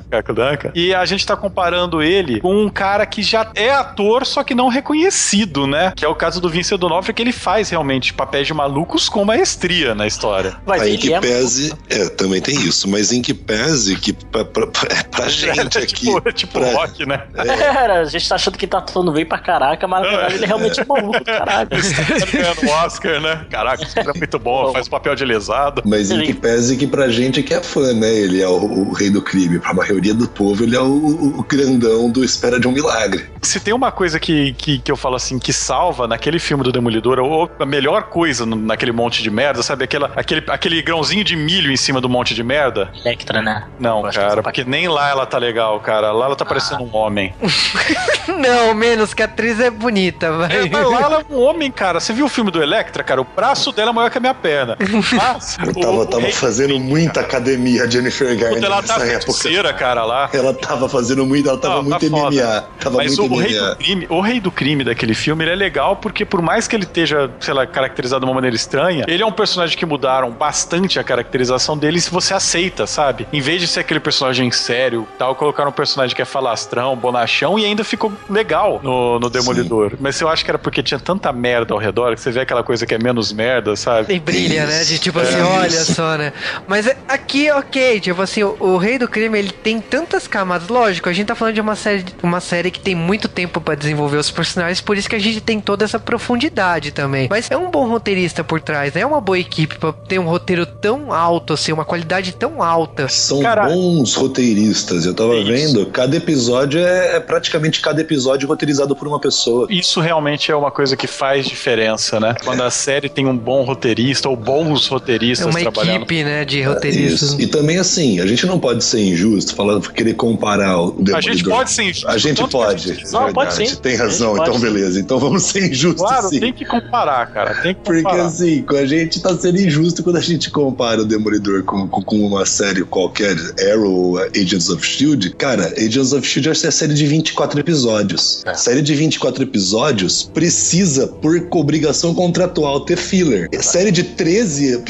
[0.74, 4.54] E a gente tá comparando ele com um cara que já é ator, só que
[4.54, 5.92] não reconhecido, né?
[5.96, 9.24] Que é o caso do Vincent D'Onofrio, que ele faz realmente papéis de malucos com
[9.24, 10.56] maestria na história.
[10.66, 14.44] Mas aí que é pese, é, também tem isso, mas em que pese que pra,
[14.44, 15.94] pra, pra, pra gente é, aqui.
[15.94, 17.22] tipo, tipo pra, rock, né?
[17.34, 17.90] É.
[17.92, 20.46] a gente tá achando que tá atuando bem pra caraca, mas na verdade ele é
[20.46, 21.76] realmente maluco, caraca.
[21.76, 23.46] tá ganhando um Oscar, né?
[23.50, 25.82] Caraca, isso é muito bom, faz papel de lesado.
[25.84, 28.12] Mas em que pese que pra gente que é fã, né?
[28.12, 29.58] Ele é o, o rei do crime.
[29.58, 33.30] Pra maioria do povo, ele é o, o, grandão do Espera de um Milagre.
[33.42, 36.72] Se tem uma coisa que, que, que eu falo assim, que salva naquele filme do
[36.72, 39.84] Demolidor, ou a melhor coisa naquele monte de merda, sabe?
[39.84, 42.90] Aquela, aquele, aquele grãozinho de milho em cima do monte de merda.
[43.04, 43.64] Electra, né?
[43.78, 46.12] Não, cara, porque nem lá ela tá legal, cara.
[46.12, 46.48] Lá ela tá ah.
[46.48, 47.34] parecendo um homem.
[48.28, 50.56] não, menos que a atriz é bonita, vai.
[50.56, 52.00] É, mas lá ela é um homem, cara.
[52.00, 53.20] Você viu o filme do Electra, cara?
[53.20, 54.76] O braço dela é maior que a minha perna.
[55.20, 58.64] Mas, eu tava, o, tava fazendo muita academia, Jennifer Garner.
[58.64, 59.72] Ela tava época.
[59.74, 60.30] cara, lá.
[60.32, 62.64] Ela tava fazendo muito, ela tava não, muito tá MMA.
[62.80, 63.42] Tava mas muito o, MMA.
[63.42, 66.66] Rei do crime, o rei do crime daquele filme, ele é legal porque por mais
[66.66, 69.86] que ele esteja, sei lá, caracterizado de uma maneira estranha, ele é um personagem que
[69.86, 73.26] mudaram bastante a caracterização dele se você aceita, sabe?
[73.32, 77.58] Em vez de ser aquele personagem sério, tal, colocaram um personagem que é falastrão, bonachão
[77.58, 79.90] e ainda ficou legal no, no Demolidor.
[79.90, 79.96] Sim.
[80.00, 82.62] Mas eu acho que era porque tinha tanta merda ao redor que você vê aquela
[82.62, 84.14] coisa que é menos merda, sabe?
[84.14, 84.84] E brilha, né?
[84.84, 85.94] De tipo assim, é olha isso.
[85.94, 86.32] só, né?
[86.66, 90.68] Mas aqui, ok, tipo assim, o, o, Rei do Crime, ele tem tantas camadas.
[90.68, 93.74] Lógico, a gente tá falando de uma série, uma série que tem muito tempo para
[93.74, 97.28] desenvolver os personagens, por isso que a gente tem toda essa profundidade também.
[97.28, 99.00] Mas é um bom roteirista por trás, né?
[99.00, 103.08] É uma boa equipe pra ter um roteiro tão alto, assim, uma qualidade tão alta.
[103.08, 105.04] São bons roteiristas.
[105.04, 105.46] Eu tava isso.
[105.50, 109.66] vendo, cada episódio é, é praticamente cada episódio roteirizado por uma pessoa.
[109.70, 112.34] Isso realmente é uma coisa que faz diferença, né?
[112.44, 115.96] Quando a série tem um bom roteirista ou bons roteiristas é uma trabalhando.
[115.96, 117.38] equipe, né, de roteiristas.
[117.38, 121.16] É, e também assim, a gente não pode ser injusto, falando querer comparar o Demolidor.
[121.16, 122.08] A gente pode ser injusto.
[122.08, 122.90] A gente pode.
[122.90, 123.12] A gente...
[123.12, 123.76] Não, pode sim.
[123.76, 125.00] Tem razão, então beleza.
[125.00, 126.40] Então vamos ser injustos Claro, sim.
[126.40, 127.54] tem que comparar, cara.
[127.62, 128.02] Tem que comparar.
[128.02, 132.02] Porque assim, a gente tá sendo injusto quando a gente compara o Demolidor com, com,
[132.02, 133.36] com uma série qualquer,
[133.72, 135.30] Arrow, Agents of S.H.I.E.L.D.
[135.30, 136.66] Cara, Agents of S.H.I.E.L.D.
[136.66, 138.42] é a série de 24 episódios.
[138.46, 138.54] É.
[138.54, 143.48] Série de 24 episódios precisa, por obrigação contratual, ter filler.
[143.52, 143.62] É.
[143.62, 144.89] Série de 13 episódios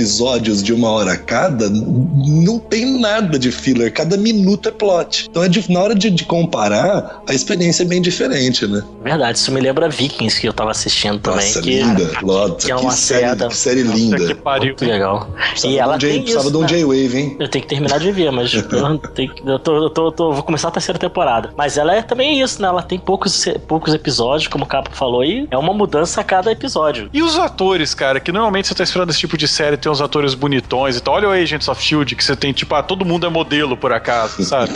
[0.62, 3.92] de uma hora cada, não tem nada de filler.
[3.92, 5.26] Cada minuto é plot.
[5.30, 8.82] Então, é de, na hora de, de, comparar, a experiência é bem diferente, né?
[9.02, 11.46] Verdade, isso me lembra Vikings, que eu tava assistindo também.
[11.46, 12.10] Nossa, que, linda.
[12.22, 14.26] Nossa, que é uma série, que série linda.
[14.26, 14.68] Que pariu.
[14.68, 15.30] Muito legal.
[15.50, 16.66] Precisava e ela um J, tem precisava isso, de um né?
[16.68, 17.36] J-Wave, hein?
[17.38, 20.32] Eu tenho que terminar de ver, mas eu, tenho, eu, tô, eu, tô, eu tô,
[20.32, 21.52] vou começar a terceira temporada.
[21.56, 22.68] Mas ela é também isso, né?
[22.68, 25.46] Ela tem poucos, poucos episódios, como o Capa falou aí.
[25.50, 27.08] É uma mudança a cada episódio.
[27.12, 30.00] E os atores, cara, que normalmente você tá esperando esse tipo de série tem os
[30.00, 31.14] atores bonitões e tal.
[31.14, 33.92] Olha o Agents of Shield, que você tem, tipo, ah, todo mundo é modelo, por
[33.92, 34.72] acaso, sabe?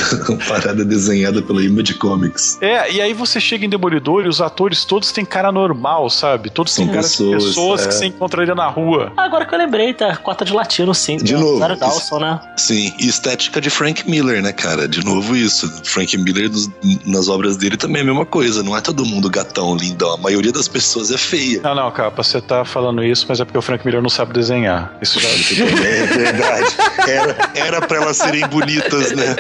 [0.49, 2.59] Parada desenhada pela Image Comics.
[2.61, 6.51] É, e aí você chega em Demolidor e os atores todos têm cara normal, sabe?
[6.51, 7.89] Todos São têm cara pessoas, de pessoas é.
[7.89, 9.13] que você encontraria na rua.
[9.17, 10.17] Agora que eu lembrei, tá?
[10.17, 11.17] Cota de latino, sim.
[11.17, 12.41] De o novo, isso- Dawson, né?
[12.57, 14.89] Sim, e estética de Frank Miller, né, cara?
[14.89, 15.69] De novo isso.
[15.85, 16.71] Frank Miller, nos-
[17.07, 18.63] nas obras dele, também é a mesma coisa.
[18.63, 20.15] Não é todo mundo gatão, lindão.
[20.15, 21.61] A maioria das pessoas é feia.
[21.63, 24.33] Não, não, capa, você tá falando isso, mas é porque o Frank Miller não sabe
[24.33, 24.94] desenhar.
[25.01, 25.29] Isso já.
[25.29, 26.77] É verdade.
[27.09, 29.35] Era, era pra elas serem bonitas, né?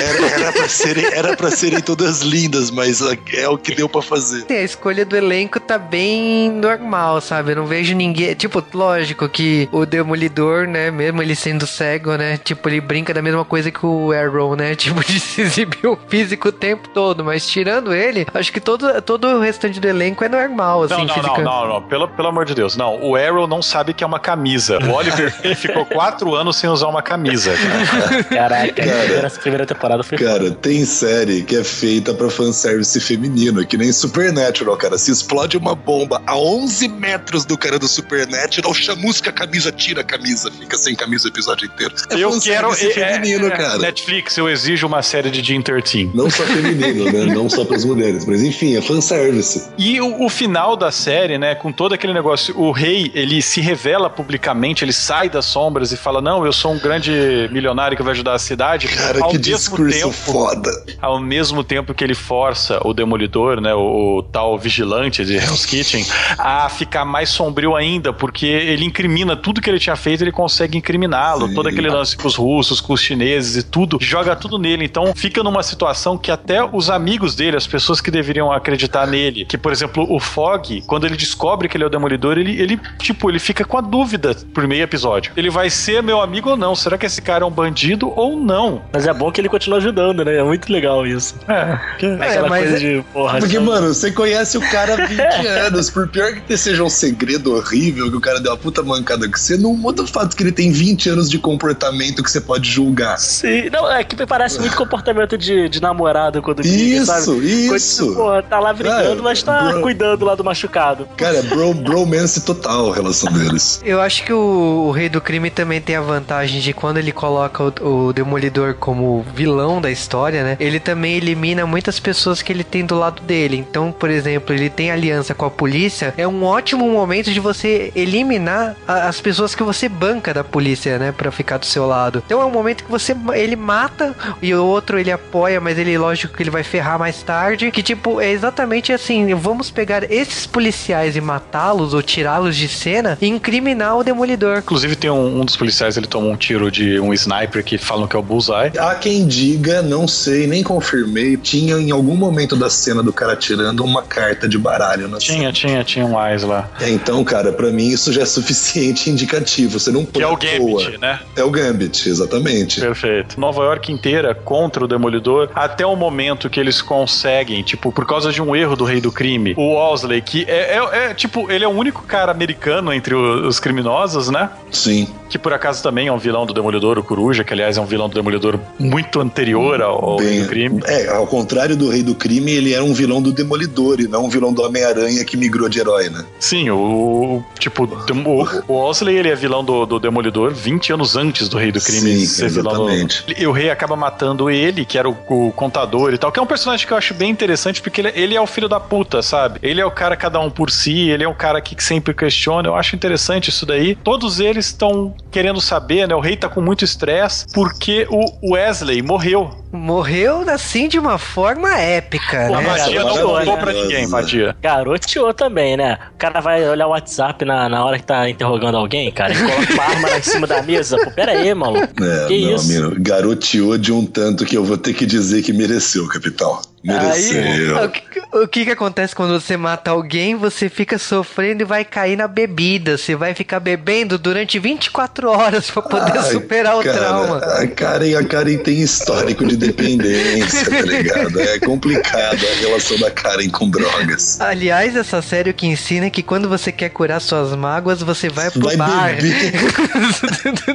[0.00, 3.00] Era, era, pra serem, era pra serem todas lindas, mas
[3.32, 4.44] é o que deu pra fazer.
[4.46, 7.52] Sim, a escolha do elenco tá bem normal, sabe?
[7.52, 8.34] Eu não vejo ninguém.
[8.34, 10.90] Tipo, lógico que o Demolidor, né?
[10.90, 12.38] Mesmo ele sendo cego, né?
[12.42, 14.74] Tipo, ele brinca da mesma coisa que o Arrow, né?
[14.86, 17.24] Tipo, de se exibir o físico o tempo todo.
[17.24, 21.04] Mas tirando ele, acho que todo, todo o restante do elenco é normal, assim, Não,
[21.04, 21.42] não, física.
[21.42, 21.82] não, não, não.
[21.82, 22.76] Pelo, pelo amor de Deus.
[22.76, 24.55] Não, o Arrow não sabe que é uma camisa.
[24.58, 27.52] O Oliver ficou quatro anos sem usar uma camisa.
[27.56, 28.24] cara.
[28.24, 29.26] Caraca, Cara.
[29.26, 33.92] essa primeira temporada foi Cara, tem série que é feita pra fanservice feminino, que nem
[33.92, 34.98] Supernatural, cara.
[34.98, 40.00] Se explode uma bomba a 11 metros do cara do Supernatural, chamusca a camisa, tira
[40.00, 41.94] a camisa, fica sem camisa o episódio inteiro.
[42.10, 42.70] É eu quero.
[42.70, 43.78] fanservice é- feminino, é- cara.
[43.78, 46.10] Netflix, eu exijo uma série de Jean 13.
[46.14, 47.26] Não só feminino, né?
[47.36, 48.24] Não só pras mulheres.
[48.24, 49.68] Mas enfim, é fanservice.
[49.76, 53.60] E o, o final da série, né, com todo aquele negócio, o rei, ele se
[53.60, 54.45] revela publicamente,
[54.82, 58.34] ele sai das sombras e fala: Não, eu sou um grande milionário que vai ajudar
[58.34, 58.88] a cidade.
[58.88, 60.70] Cara, ao que mesmo discurso tempo, foda.
[61.00, 65.66] ao mesmo tempo que ele força o demolidor, né, o, o tal vigilante de Hell's
[65.66, 66.04] Kitchen,
[66.38, 70.78] a ficar mais sombrio ainda, porque ele incrimina tudo que ele tinha feito, ele consegue
[70.78, 74.84] incriminá-lo, todo aquele lance com os russos, com os chineses e tudo, joga tudo nele.
[74.84, 79.44] Então fica numa situação que até os amigos dele, as pessoas que deveriam acreditar nele,
[79.44, 82.80] que por exemplo o Fog, quando ele descobre que ele é o demolidor, ele, ele
[82.98, 85.32] tipo, ele fica com a dúvida por meio episódio.
[85.36, 86.74] Ele vai ser meu amigo ou não?
[86.74, 88.82] Será que esse cara é um bandido ou não?
[88.92, 90.36] Mas é bom que ele continua ajudando, né?
[90.36, 91.34] É muito legal isso.
[91.48, 91.78] É.
[92.02, 95.06] É aquela mas coisa é- de, porra, Porque, só- mano, você conhece o cara há
[95.06, 95.90] 20 anos.
[95.90, 99.36] Por pior que seja um segredo horrível, que o cara deu uma puta mancada com
[99.36, 102.68] você, não muda o fato que ele tem 20 anos de comportamento que você pode
[102.70, 103.18] julgar.
[103.18, 107.20] Sim, não, é que me parece muito comportamento de, de namorado quando briga, sabe?
[107.20, 108.04] Isso, isso.
[108.06, 109.82] Quando, porra, tá lá brigando, Ah, mas tá bro.
[109.82, 111.08] cuidando lá do machucado.
[111.16, 113.80] Cara, bro, bromance total a relação deles.
[113.84, 117.12] Eu acho que o, o Rei do Crime também tem a vantagem de quando ele
[117.12, 120.56] coloca o, o Demolidor como vilão da história, né?
[120.58, 123.56] Ele também elimina muitas pessoas que ele tem do lado dele.
[123.56, 126.12] Então, por exemplo, ele tem aliança com a polícia.
[126.16, 130.98] É um ótimo momento de você eliminar a- as pessoas que você banca da polícia,
[130.98, 131.12] né?
[131.12, 132.20] Pra ficar do seu lado.
[132.26, 135.96] Então é um momento que você ele mata e o outro ele apoia, mas ele,
[135.96, 137.70] lógico que ele vai ferrar mais tarde.
[137.70, 143.16] Que tipo, é exatamente assim: vamos pegar esses policiais e matá-los ou tirá-los de cena
[143.20, 144.15] e incriminar o demolidor.
[144.58, 148.06] Inclusive tem um, um dos policiais, ele toma um tiro de um sniper que falam
[148.06, 148.72] que é o Bullseye.
[148.78, 153.36] Há quem diga, não sei, nem confirmei, tinha em algum momento da cena do cara
[153.36, 156.68] tirando uma carta de baralho na Tinha, tinha, tinha um Eyes lá.
[156.78, 156.90] cena.
[156.90, 159.78] É, então, cara, pra mim isso já é suficiente indicativo.
[159.78, 160.36] Você não Que é o.
[160.36, 161.20] Gambit, né?
[161.34, 162.80] É o Gambit, exatamente.
[162.80, 163.38] Perfeito.
[163.40, 168.30] Nova York inteira contra o Demolidor, até o momento que eles conseguem, tipo, por causa
[168.32, 171.64] de um erro do rei do crime, o Osley, que é, é- é, tipo, ele
[171.64, 174.50] é o único cara americano entre os criminosos, né?
[174.70, 175.08] Sim.
[175.28, 177.86] Que por acaso também é um vilão do Demolidor, o Coruja, que aliás é um
[177.86, 180.82] vilão do Demolidor muito anterior ao, ao rei do crime.
[180.86, 184.26] É, ao contrário do Rei do Crime, ele era um vilão do Demolidor e não
[184.26, 186.24] um vilão do Homem-Aranha que migrou de herói, né?
[186.38, 191.48] Sim, o, tipo, o, o Osley, ele é vilão do, do Demolidor 20 anos antes
[191.48, 192.82] do Rei do Crime Sim, ser vilão do...
[192.82, 193.24] exatamente.
[193.36, 196.42] E o Rei acaba matando ele, que era o, o contador e tal, que é
[196.42, 199.22] um personagem que eu acho bem interessante, porque ele, ele é o filho da puta,
[199.22, 199.58] sabe?
[199.62, 202.68] Ele é o cara cada um por si, ele é o cara que sempre questiona,
[202.68, 203.95] eu acho interessante isso daí.
[204.04, 206.14] Todos eles estão querendo saber, né?
[206.14, 209.50] O Rei tá com muito estresse, porque o Wesley morreu.
[209.72, 212.66] Morreu assim de uma forma épica, Pô, A né?
[212.66, 213.56] mas- magia não né?
[213.56, 214.56] pra ninguém, Vadia.
[214.62, 215.98] Garoteou também, né?
[216.14, 219.36] O cara vai olhar o WhatsApp na, na hora que tá interrogando alguém, cara, e
[219.36, 220.96] coloca uma arma lá em cima da mesa.
[220.96, 221.88] Pô, pera aí, maluco.
[222.02, 222.68] É, Que não, isso?
[222.68, 226.60] menino, garoteou de um tanto que eu vou ter que dizer que mereceu, capitão.
[226.86, 227.84] Mereceu.
[227.84, 230.34] O que, o que que acontece quando você mata alguém?
[230.36, 232.96] Você fica sofrendo e vai cair na bebida.
[232.96, 237.38] Você vai ficar bebendo durante 24 horas pra poder Ai, superar o cara, trauma.
[237.38, 241.40] A Karen, a Karen tem histórico de dependência, tá ligado?
[241.40, 244.40] É complicado a relação da Karen com drogas.
[244.40, 248.28] Aliás, essa série o que ensina é que quando você quer curar suas mágoas, você
[248.28, 249.16] vai pro Vai bar.
[249.16, 249.52] beber.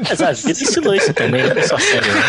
[0.10, 2.12] Mas a vida ensinou isso também, não é só sério.
[2.14, 2.22] né?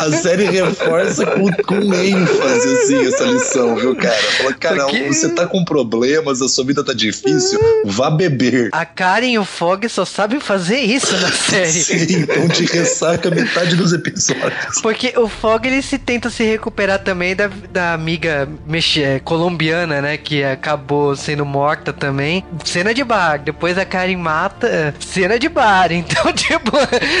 [0.00, 4.14] A série reforça com, com ênfase, assim, essa essa lição, viu, cara?
[4.14, 5.08] Fala, cara, Porque...
[5.08, 8.70] você tá com problemas, a sua vida tá difícil, vá beber.
[8.72, 11.72] A Karen e o Fog só sabem fazer isso na série.
[11.72, 14.80] Sim, então te ressaca metade dos episódios.
[14.82, 20.00] Porque o Fog, ele se tenta se recuperar também da, da amiga mexe, é, colombiana,
[20.00, 22.44] né, que acabou sendo morta também.
[22.64, 26.72] Cena de bar, depois a Karen mata, cena de bar, então, tipo...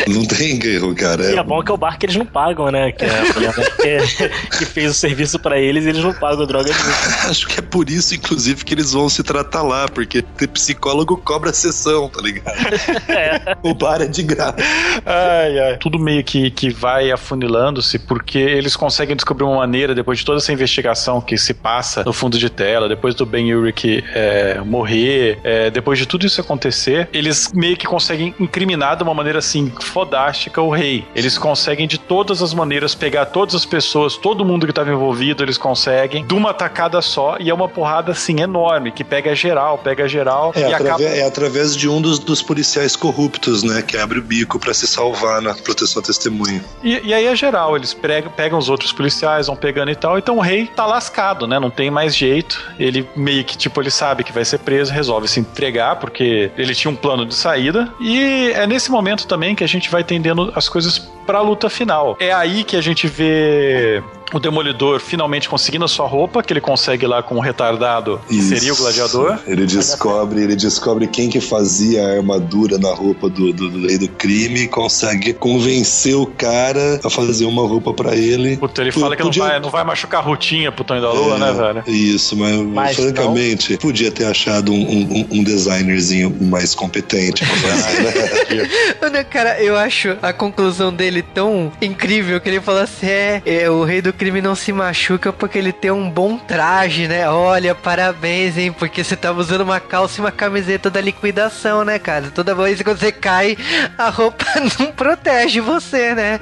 [0.08, 1.32] Não tem erro, cara.
[1.32, 4.58] E é bom que é o bar que eles não pagam, né, que, é, que,
[4.58, 6.72] que fez o serviço para eles e eles não pagam droga
[7.28, 11.16] Acho que é por isso, inclusive, que eles vão se tratar lá, porque ter psicólogo
[11.16, 12.52] cobra sessão, tá ligado?
[13.08, 13.56] É.
[13.62, 14.56] O bar é de graça.
[15.04, 15.76] Ai, ai.
[15.78, 20.38] Tudo meio que, que vai afunilando-se, porque eles conseguem descobrir uma maneira, depois de toda
[20.38, 25.38] essa investigação que se passa no fundo de tela, depois do Ben Urich é, morrer,
[25.44, 29.72] é, depois de tudo isso acontecer, eles meio que conseguem incriminar de uma maneira assim,
[29.80, 31.04] fodástica o rei.
[31.14, 35.42] Eles conseguem de todas as maneiras pegar todas as pessoas, todo mundo que estava envolvido,
[35.42, 35.81] eles conseguem,
[36.26, 40.52] de uma tacada só, e é uma porrada assim enorme, que pega geral, pega geral
[40.54, 41.04] é, e através, acaba...
[41.04, 43.82] é através de um dos, dos policiais corruptos, né?
[43.82, 46.64] Que abre o bico para se salvar na proteção à testemunha.
[46.82, 50.18] E, e, aí é geral, eles pegam, pegam os outros policiais, vão pegando e tal.
[50.18, 51.58] Então o rei tá lascado, né?
[51.58, 52.72] Não tem mais jeito.
[52.78, 56.74] Ele meio que, tipo, ele sabe que vai ser preso, resolve se entregar, porque ele
[56.74, 57.92] tinha um plano de saída.
[58.00, 62.16] E é nesse momento também que a gente vai entendendo as coisas pra luta final.
[62.20, 64.02] É aí que a gente vê
[64.36, 68.36] o Demolidor finalmente conseguindo a sua roupa, que ele consegue lá com o retardado, que
[68.36, 68.48] Isso.
[68.48, 69.38] seria o gladiador.
[69.46, 73.98] Ele descobre, ele descobre quem que fazia a armadura na roupa do, do, do rei
[73.98, 78.56] do crime e consegue convencer o cara a fazer uma roupa para ele.
[78.56, 79.42] Puta, ele fala que podia...
[79.42, 81.84] não, vai, não vai machucar a rotinha pro Tonho da Lua, é, né, velho?
[81.86, 83.78] Isso, mas, mas francamente, não...
[83.78, 89.24] podia ter achado um, um, um designerzinho mais competente fazer, né?
[89.30, 93.84] cara, eu acho a conclusão dele tão incrível que ele fala assim: é, é o
[93.84, 97.28] rei do crime não se machuca porque ele tem um bom traje, né?
[97.28, 98.70] Olha, parabéns, hein?
[98.70, 102.30] Porque você tava usando uma calça e uma camiseta da liquidação, né, cara?
[102.32, 103.58] Toda vez que você cai,
[103.98, 104.44] a roupa
[104.78, 106.38] não protege você, né?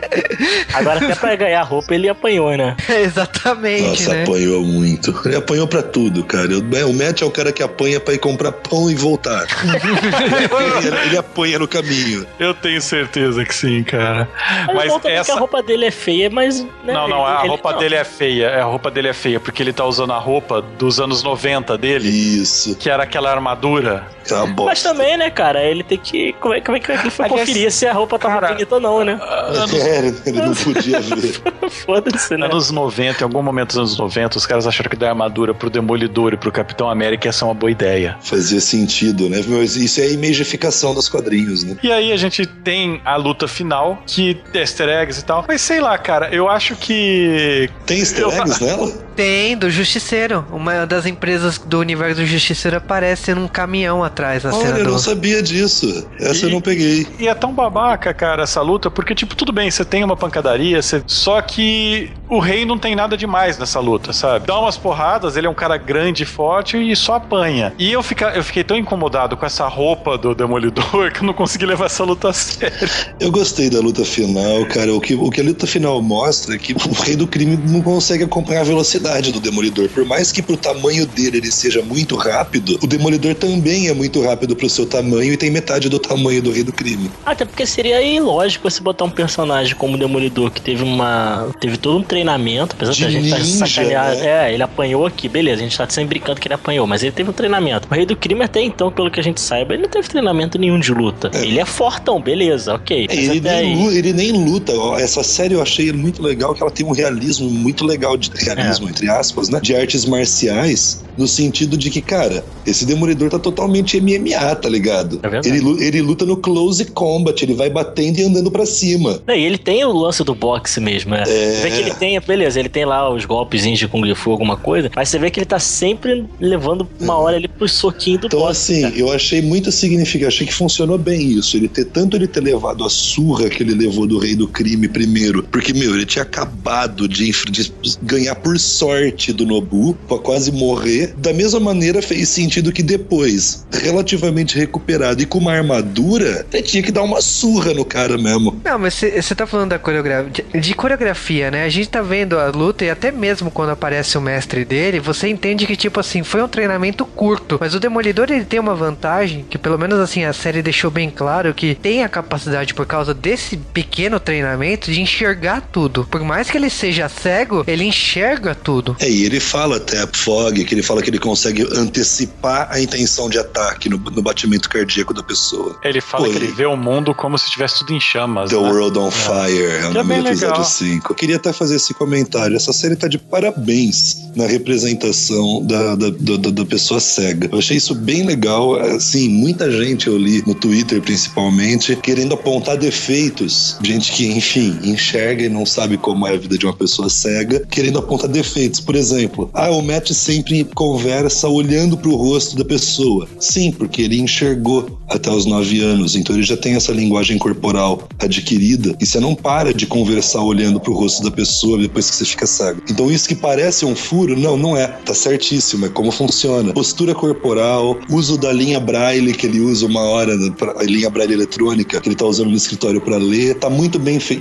[0.75, 2.77] Agora, até pra ganhar roupa, ele apanhou, né?
[3.03, 4.03] exatamente.
[4.03, 4.23] Nossa, né?
[4.25, 5.19] apanhou muito.
[5.25, 6.51] Ele apanhou pra tudo, cara.
[6.59, 9.47] O Matt é o cara que apanha pra ir comprar pão e voltar.
[10.85, 12.27] ele, ele, apanha no caminho.
[12.39, 14.29] Eu tenho certeza que sim, cara.
[14.67, 15.33] Mas, mas essa...
[15.33, 16.61] a roupa dele é feia, mas.
[16.61, 18.47] Né, não, não, a ele, roupa roupa dele é feia.
[18.47, 21.77] É, a roupa dele é feia, porque ele tá usando a roupa dos anos 90
[21.79, 22.09] dele.
[22.09, 22.77] Isso.
[22.77, 24.07] Que era aquela armadura.
[24.29, 26.33] Tá Mas também, né, cara, ele tem que.
[26.35, 28.81] Como é, como é que ele foi conferir se a roupa tava cara, bonita ou
[28.81, 29.19] não, né?
[29.21, 29.75] Anos...
[29.75, 31.41] É, ele não podia ver.
[31.71, 32.47] Foda-se, né?
[32.47, 35.69] Anos 90, em algum momento dos anos 90, os caras acharam que dar armadura pro
[35.69, 38.17] Demolidor e pro Capitão América ia ser uma boa ideia.
[38.21, 39.43] Fazia sentido, né?
[39.49, 41.77] Mas isso é a imagificação dos quadrinhos, né?
[41.83, 45.45] E aí a gente tem a luta final, que é easter eggs e tal.
[45.49, 47.60] Mas sei lá, cara, eu acho que.
[47.87, 48.67] Tem easter eggs eu...
[48.67, 48.93] nela?
[49.15, 50.47] Tem, do Justiceiro.
[50.51, 54.81] Uma das empresas do universo do Justiceiro aparece num caminhão atrás na Olha, cena do...
[54.81, 56.07] eu não sabia disso.
[56.19, 57.07] Essa e, eu não peguei.
[57.19, 60.81] E é tão babaca, cara, essa luta, porque, tipo, tudo bem, você tem uma pancadaria,
[60.81, 61.03] você...
[61.07, 64.47] só que o rei não tem nada demais nessa luta, sabe?
[64.47, 67.75] Dá umas porradas, ele é um cara grande e forte e só apanha.
[67.79, 68.31] E eu, fica...
[68.31, 72.05] eu fiquei tão incomodado com essa roupa do Demolidor que eu não consegui levar essa
[72.05, 72.89] luta a sério.
[73.19, 74.95] Eu gostei da luta final, cara.
[74.95, 77.83] O que, o que a luta final mostra é que o rei do crime não
[77.83, 79.89] consegue acompanhar a velocidade do Demolidor.
[79.89, 84.23] Por mais que pro tamanho dele ele seja muito rápido, o Demolidor também é muito
[84.23, 87.11] rápido pro seu tamanho e tem metade do tamanho do Rei do Crime.
[87.25, 91.49] Até porque seria ilógico você botar um personagem como o Demolidor que teve uma.
[91.61, 94.17] teve todo um treinamento, apesar de, a gente tá ninja, tá sacanear.
[94.17, 94.49] Né?
[94.49, 97.13] É, ele apanhou aqui, beleza, a gente tá sempre brincando que ele apanhou, mas ele
[97.13, 97.89] teve um treinamento.
[97.91, 100.59] O Rei do Crime, até então, pelo que a gente saiba, ele não teve treinamento
[100.59, 101.31] nenhum de luta.
[101.35, 101.45] É.
[101.45, 103.07] Ele é fortão, beleza, ok.
[103.09, 106.71] É, ele, nem luta, ele, nem luta, Essa série eu achei muito legal, que ela
[106.71, 109.61] tem um realismo muito legal de realismo, é entre aspas, né?
[109.61, 115.21] De artes marciais, no sentido de que, cara, esse Demolidor tá totalmente MMA, tá ligado?
[115.23, 119.21] É ele, ele luta no close combat, ele vai batendo e andando para cima.
[119.29, 121.23] e ele tem o lance do boxe mesmo, é.
[121.27, 121.61] é.
[121.63, 124.91] Vê que ele tem, beleza, ele tem lá os golpes de Kung Fu, alguma coisa,
[124.95, 128.41] mas você vê que ele tá sempre levando uma hora ali pro soquinho do então,
[128.41, 128.73] boxe.
[128.73, 128.99] Então, assim, cara.
[128.99, 131.57] eu achei muito significativo, achei que funcionou bem isso.
[131.57, 134.89] Ele ter tanto ele ter levado a surra que ele levou do rei do crime
[134.89, 140.51] primeiro, porque, meu, ele tinha acabado de, de ganhar por sorte do Nobu pra quase
[140.53, 141.15] morrer.
[141.17, 146.83] Da mesma maneira, fez sentido que depois, relativamente recuperado e com uma armadura, ele tinha
[146.83, 148.61] que dar uma surra no cara mesmo.
[148.65, 150.31] Não, mas você tá falando da coreografia.
[150.31, 151.65] De, de, coreografia, né?
[151.65, 155.29] A gente tá vendo a luta e até mesmo quando aparece o mestre dele, você
[155.29, 157.59] entende que, tipo assim, foi um treinamento curto.
[157.61, 161.11] Mas o Demolidor, ele tem uma vantagem, que pelo menos assim, a série deixou bem
[161.11, 166.07] claro que tem a capacidade, por causa desse pequeno treinamento, de enxergar tudo.
[166.11, 168.97] Por mais que ele seja cego, ele enxerga tudo.
[169.01, 173.29] É, e ele fala até fog, que ele fala que ele consegue antecipar a intenção
[173.29, 175.79] de ataque no, no batimento cardíaco da pessoa.
[175.83, 178.51] Ele fala Pô, que ele vê o mundo como se estivesse tudo em chamas.
[178.51, 178.71] The né?
[178.71, 179.11] World on é.
[179.11, 181.13] Fire, é, o nome do episódio 5.
[181.13, 182.57] Eu queria até fazer esse comentário.
[182.57, 187.49] Essa série tá de parabéns na representação da, da, da, da pessoa cega.
[187.51, 188.77] Eu achei isso bem legal.
[188.77, 193.77] Assim, muita gente eu li no Twitter, principalmente, querendo apontar defeitos.
[193.83, 197.67] Gente que, enfim, enxerga e não sabe como é a vida de uma pessoa cega,
[197.71, 198.81] querendo apontar defeitos.
[198.81, 203.29] Por exemplo, ah, o Matt sempre conversa olhando pro rosto da pessoa.
[203.39, 208.09] Sim, porque ele enxergou até os nove anos, então ele já tem essa linguagem corporal
[208.19, 212.25] adquirida e você não para de conversar olhando pro rosto da pessoa depois que você
[212.25, 212.81] fica cego.
[212.89, 214.87] Então isso que parece um furo, não, não é.
[214.87, 216.73] Tá certíssimo, é como funciona.
[216.73, 220.33] Postura corporal, uso da linha braille que ele usa uma hora,
[220.77, 224.21] a linha braille eletrônica que ele tá usando no escritório para ler, tá muito bem
[224.21, 224.41] feito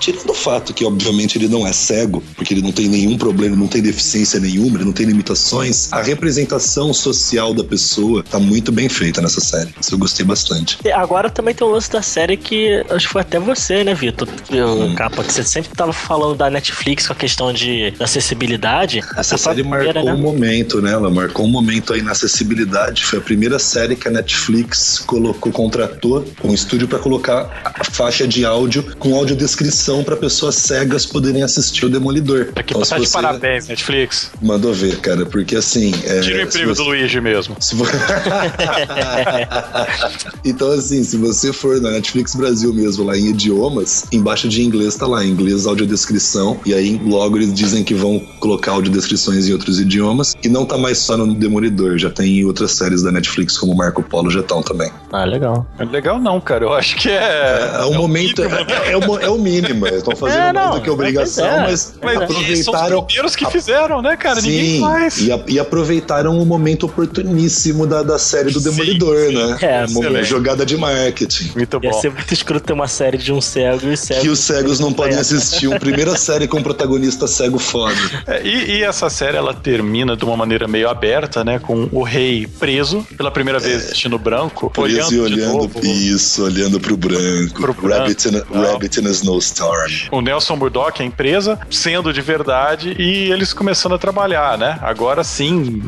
[0.00, 3.54] Tirando o fato que, obviamente, ele não é cego, porque ele não tem nenhum problema,
[3.54, 8.72] não tem deficiência nenhuma, ele não tem limitações, a representação social da pessoa tá muito
[8.72, 9.74] bem feita nessa série.
[9.80, 10.78] Isso eu gostei bastante.
[10.84, 13.94] E agora também tem o lance da série que acho que foi até você, né,
[13.94, 14.26] Vitor?
[14.50, 14.94] Hum.
[14.94, 19.02] Capa, que você sempre tava falando da Netflix com a questão de acessibilidade.
[19.16, 20.12] Essa série primeira, marcou né?
[20.14, 20.92] um momento, né?
[20.92, 23.04] Ela marcou um momento aí na acessibilidade.
[23.04, 28.26] Foi a primeira série que a Netflix colocou, contratou um estúdio para colocar a faixa
[28.26, 32.52] de áudio com audiodescrição para pessoas cegas poderem assistir o Demolidor.
[32.54, 34.30] Aqui então, tá de parabéns, Netflix.
[34.40, 35.92] Mandou ver, cara, porque assim.
[36.04, 36.82] É, Tira o emprego você...
[36.82, 37.56] do Luigi mesmo.
[37.74, 37.84] Vo...
[40.44, 44.94] então, assim, se você for na Netflix Brasil mesmo, lá em idiomas, embaixo de inglês
[44.94, 49.80] tá lá, inglês audiodescrição, e aí logo eles dizem que vão colocar audiodescrições em outros
[49.80, 53.58] idiomas, e não tá mais só no Demolidor, já tem em outras séries da Netflix,
[53.58, 54.90] como Marco Polo, já estão também.
[55.12, 55.66] Ah, legal.
[55.78, 57.20] É legal não, cara, eu acho que é.
[57.20, 59.98] É, é, é o momento, mínimo, é, é, o, é o mínimo mínima.
[59.98, 61.60] Estão fazendo é, mais do que obrigação, é.
[61.62, 62.88] mas, mas aproveitaram.
[62.88, 64.40] São os primeiros que fizeram, né, cara?
[64.40, 65.18] Sim, Ninguém faz.
[65.18, 69.58] E, a, e aproveitaram o momento oportuníssimo da, da série do Demolidor, sim, né?
[69.60, 71.52] É, uma jogada de marketing.
[71.54, 71.86] Muito bom.
[71.86, 74.20] Ia ser muito escuro ter uma série de um cego e cego.
[74.20, 75.68] Que os cegos não podem assistir.
[75.68, 77.94] Uma primeira série com um protagonista cego foda.
[78.26, 81.58] É, e, e, essa série ela termina de uma maneira meio aberta, né?
[81.58, 83.62] Com o rei preso pela primeira é.
[83.62, 84.70] vez vestindo branco.
[84.70, 85.86] Preso olhando e olhando.
[85.86, 87.60] Isso, olhando pro branco.
[87.60, 87.88] Pro branco.
[87.88, 89.69] Rabbit, in a, Rabbit in a Snowstorm.
[90.10, 94.78] O Nelson Murdoch, a empresa, sendo de verdade, e eles começando a trabalhar, né?
[94.82, 95.82] Agora sim,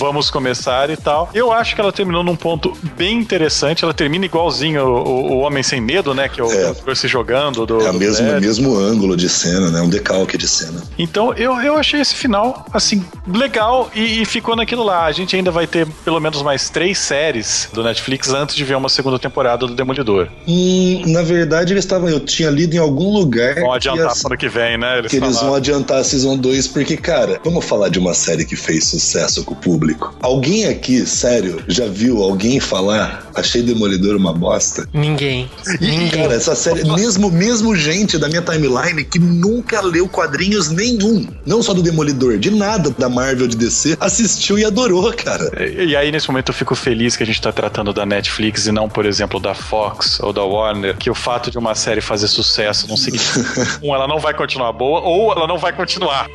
[0.00, 1.30] vamos começar e tal.
[1.34, 3.84] Eu acho que ela terminou num ponto bem interessante.
[3.84, 6.28] Ela termina igualzinho o, o Homem Sem Medo, né?
[6.28, 6.94] Que é o é.
[6.94, 7.80] se jogando do.
[7.80, 9.80] É o mesmo, mesmo ângulo de cena, né?
[9.80, 10.82] Um decalque de cena.
[10.98, 15.04] Então eu, eu achei esse final, assim, legal e, e ficou naquilo lá.
[15.04, 18.76] A gente ainda vai ter pelo menos mais três séries do Netflix antes de ver
[18.76, 20.28] uma segunda temporada do Demolidor.
[20.46, 22.08] E, na verdade, eles estavam.
[22.08, 23.54] Eu tinha lido em algum lugar.
[23.54, 24.98] Vão adiantar para o que vem, né?
[24.98, 25.36] Eles que falaram.
[25.36, 28.84] eles vão adiantar a Season 2, porque, cara, vamos falar de uma série que fez
[28.84, 30.14] sucesso com o público.
[30.20, 34.88] Alguém aqui, sério, já viu alguém falar achei Demolidor uma bosta?
[34.92, 35.50] Ninguém.
[35.80, 36.10] E, Ninguém.
[36.10, 41.62] Cara, essa série, mesmo, mesmo gente da minha timeline que nunca leu quadrinhos nenhum, não
[41.62, 45.50] só do Demolidor, de nada da Marvel de DC, assistiu e adorou, cara.
[45.58, 48.66] E, e aí, nesse momento, eu fico feliz que a gente tá tratando da Netflix
[48.66, 52.00] e não, por exemplo, da Fox ou da Warner, que o fato de uma série
[52.00, 56.28] fazer sucesso não significa um, ela não vai continuar boa ou ela não vai continuar.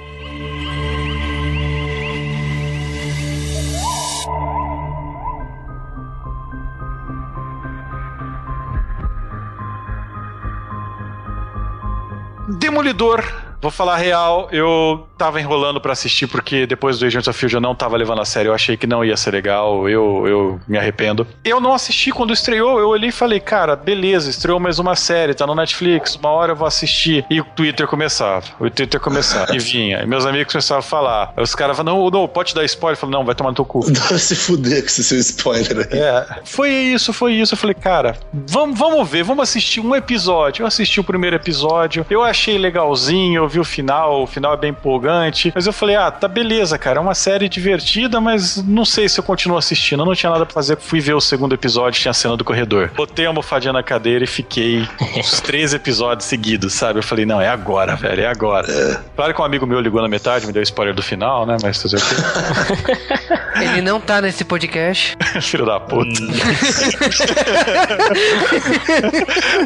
[12.59, 13.23] Demolidor
[13.65, 17.61] Vou falar real, eu tava enrolando para assistir porque depois do Agents of Field eu
[17.61, 20.77] não tava levando a sério, eu achei que não ia ser legal, eu, eu me
[20.77, 21.25] arrependo.
[21.43, 25.33] Eu não assisti quando estreou, eu olhei e falei, cara, beleza, estreou mais uma série,
[25.33, 27.25] tá no Netflix, uma hora eu vou assistir.
[27.27, 31.33] E o Twitter começava, o Twitter começava, e vinha, e meus amigos começavam a falar.
[31.35, 32.95] Os caras falavam, não, não, pode dar spoiler?
[32.95, 33.83] Eu falei, não, vai tomar no teu cu.
[33.89, 35.99] Não, se fuder com esse seu spoiler aí.
[35.99, 37.55] É, foi isso, foi isso.
[37.55, 40.61] Eu falei, cara, vamos, vamos ver, vamos assistir um episódio.
[40.61, 44.57] Eu assisti o primeiro episódio, eu achei legalzinho, eu vi o final, o final é
[44.57, 45.51] bem empolgante.
[45.55, 49.19] Mas eu falei, ah, tá beleza, cara, é uma série divertida, mas não sei se
[49.19, 50.01] eu continuo assistindo.
[50.01, 52.43] Eu não tinha nada pra fazer, fui ver o segundo episódio, tinha a cena do
[52.43, 52.91] corredor.
[52.95, 54.87] Botei a almofadinha na cadeira e fiquei
[55.17, 56.99] uns três episódios seguidos, sabe?
[56.99, 58.69] Eu falei, não, é agora, velho, é agora.
[58.69, 58.99] É.
[59.15, 61.57] Claro que um amigo meu ligou na metade, me deu spoiler do final, né?
[61.61, 63.35] Mas fazer o quê?
[63.61, 65.15] Ele não tá nesse podcast.
[65.41, 66.19] Filho da puta.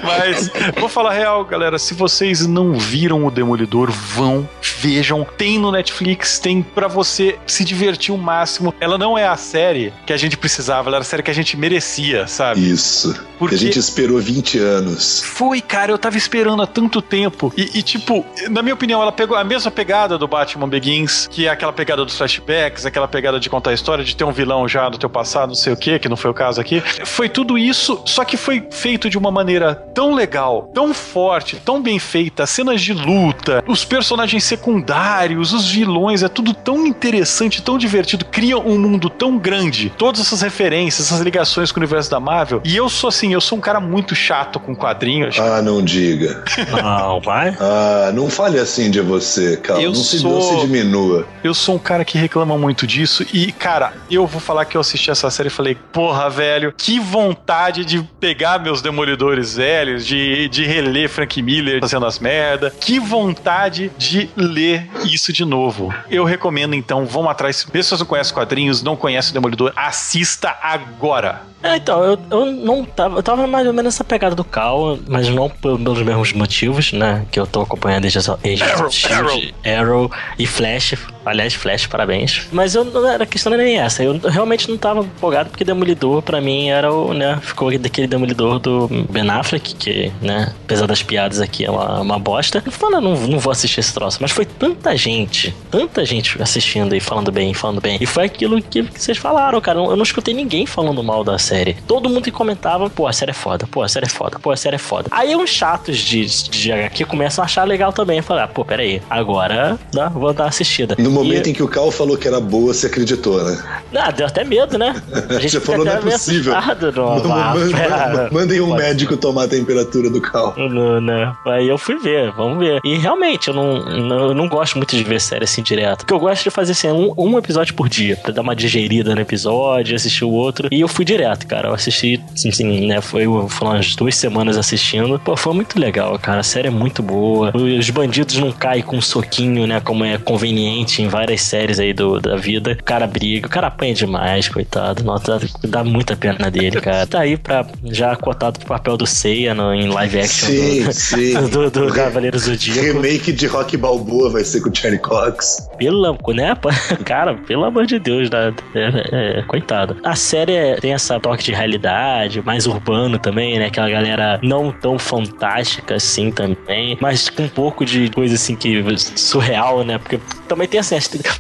[0.04, 4.50] Mas, vou falar real, galera, se vocês não viram o Demolidor Demolidor, vão,
[4.80, 5.26] vejam.
[5.38, 8.74] Tem no Netflix, tem para você se divertir o máximo.
[8.80, 11.34] Ela não é a série que a gente precisava, ela era a série que a
[11.34, 12.68] gente merecia, sabe?
[12.68, 13.16] Isso.
[13.38, 15.22] Porque a gente esperou 20 anos.
[15.22, 17.54] Foi, cara, eu tava esperando há tanto tempo.
[17.56, 21.46] E, e, tipo, na minha opinião, ela pegou a mesma pegada do Batman Begins, que
[21.46, 24.68] é aquela pegada dos flashbacks, aquela pegada de contar a história, de ter um vilão
[24.68, 26.82] já do teu passado, não sei o que, que não foi o caso aqui.
[27.06, 31.82] Foi tudo isso, só que foi feito de uma maneira tão legal, tão forte, tão
[31.82, 37.78] bem feita, cenas de luta, os personagens secundários, os vilões, é tudo tão interessante, tão
[37.78, 42.20] divertido, cria um mundo tão grande, todas essas referências, essas ligações com o universo da
[42.20, 42.62] Marvel.
[42.64, 45.40] E eu sou assim, eu sou um cara muito chato com quadrinhos.
[45.40, 46.44] Ah, não diga.
[46.82, 47.56] Não, vai?
[47.60, 49.82] Ah, não fale assim de você, cara.
[49.82, 50.32] Eu não, se, sou...
[50.32, 51.28] não se diminua.
[51.44, 54.82] Eu sou um cara que reclama muito disso e, cara, eu vou falar que eu
[54.82, 60.48] assisti essa série e falei, porra, velho, que vontade de pegar meus demolidores velhos, de,
[60.50, 62.74] de reler Frank Miller fazendo as merda.
[62.80, 63.49] Que vontade
[63.98, 65.94] de ler isso de novo.
[66.10, 67.64] Eu recomendo, então, vão atrás.
[67.64, 71.42] Pessoas não conhecem quadrinhos, não conhecem o Demolidor, assista agora.
[71.62, 73.18] É, então, eu, eu não tava.
[73.18, 77.26] Eu tava mais ou menos nessa pegada do Cal, mas não pelos mesmos motivos, né?
[77.32, 79.80] Que eu tô acompanhando desde Arrow, Shield, Arrow.
[79.80, 80.96] Arrow e Flash.
[81.26, 82.48] Aliás, Flash, parabéns.
[82.52, 82.88] Mas eu,
[83.22, 84.02] a questão não é nem essa.
[84.04, 87.40] Eu realmente não tava empolgado porque Demolidor, pra mim, era o, né?
[87.42, 90.54] Ficou daquele Demolidor do Ben Affleck, que, né?
[90.64, 92.64] Apesar das piadas aqui, é uma, uma bosta.
[92.66, 94.18] Eu falo, não, não vou assistir esse troço.
[94.22, 97.98] Mas foi tanta gente, tanta gente assistindo e falando bem, falando bem.
[98.00, 99.80] E foi aquilo que, que vocês falaram, cara.
[99.80, 101.76] Eu não escutei ninguém falando mal da série.
[101.88, 104.52] Todo mundo que comentava, pô, a série é foda, pô, a série é foda, pô,
[104.52, 105.10] a série é foda.
[105.12, 108.22] Aí uns chatos de, de HQ começam a achar legal também.
[108.22, 110.96] Falar, ah, pô, peraí, agora né, vou dar uma assistida.
[111.00, 111.50] No momento e...
[111.50, 113.64] em que o Cal falou que era boa, você acreditou, né?
[113.96, 115.02] Ah, deu até medo, né?
[115.30, 116.54] A gente você falou, não é possível.
[116.54, 120.54] No, mandem um médico tomar a temperatura do Cal.
[120.58, 121.36] Não, não.
[121.46, 122.80] Aí eu fui ver, vamos ver.
[122.84, 126.00] E realmente, eu não, não, eu não gosto muito de ver série assim direto.
[126.00, 129.16] Porque eu gosto de fazer assim, um, um episódio por dia, pra dar uma digerida
[129.16, 130.68] no episódio, assistir o outro.
[130.72, 131.70] E eu fui direto, cara.
[131.70, 133.02] Eu assisti, assim, assim né?
[133.02, 135.20] Foi, foram umas duas semanas assistindo.
[135.20, 136.40] Pô, foi muito legal, cara.
[136.40, 137.52] A série é muito boa.
[137.56, 139.80] Os bandidos não caem com um soquinho, né?
[139.80, 142.78] Como é conveniente em várias séries aí do, da vida.
[142.80, 145.04] O cara briga, o cara apanha demais, coitado.
[145.04, 147.06] Nossa, dá muita pena dele, cara.
[147.06, 150.94] Tá aí pra, já cotado pro papel do Seiya no, em live action sim, do,
[150.94, 151.34] sim.
[151.50, 152.82] do, do Cavaleiros do Dia.
[152.82, 155.70] Remake de Rock Balboa vai ser com o Charlie Cox.
[155.78, 156.56] Pela, né?
[157.06, 158.54] Cara, pelo amor de Deus, né?
[158.76, 159.98] É, é, coitado.
[160.04, 163.68] A série é, tem essa toque de realidade, mais urbano também, né?
[163.68, 168.84] Aquela galera não tão fantástica assim também, mas com um pouco de coisa assim que
[169.16, 170.00] surreal, né?
[170.00, 170.96] Porque também tem assim,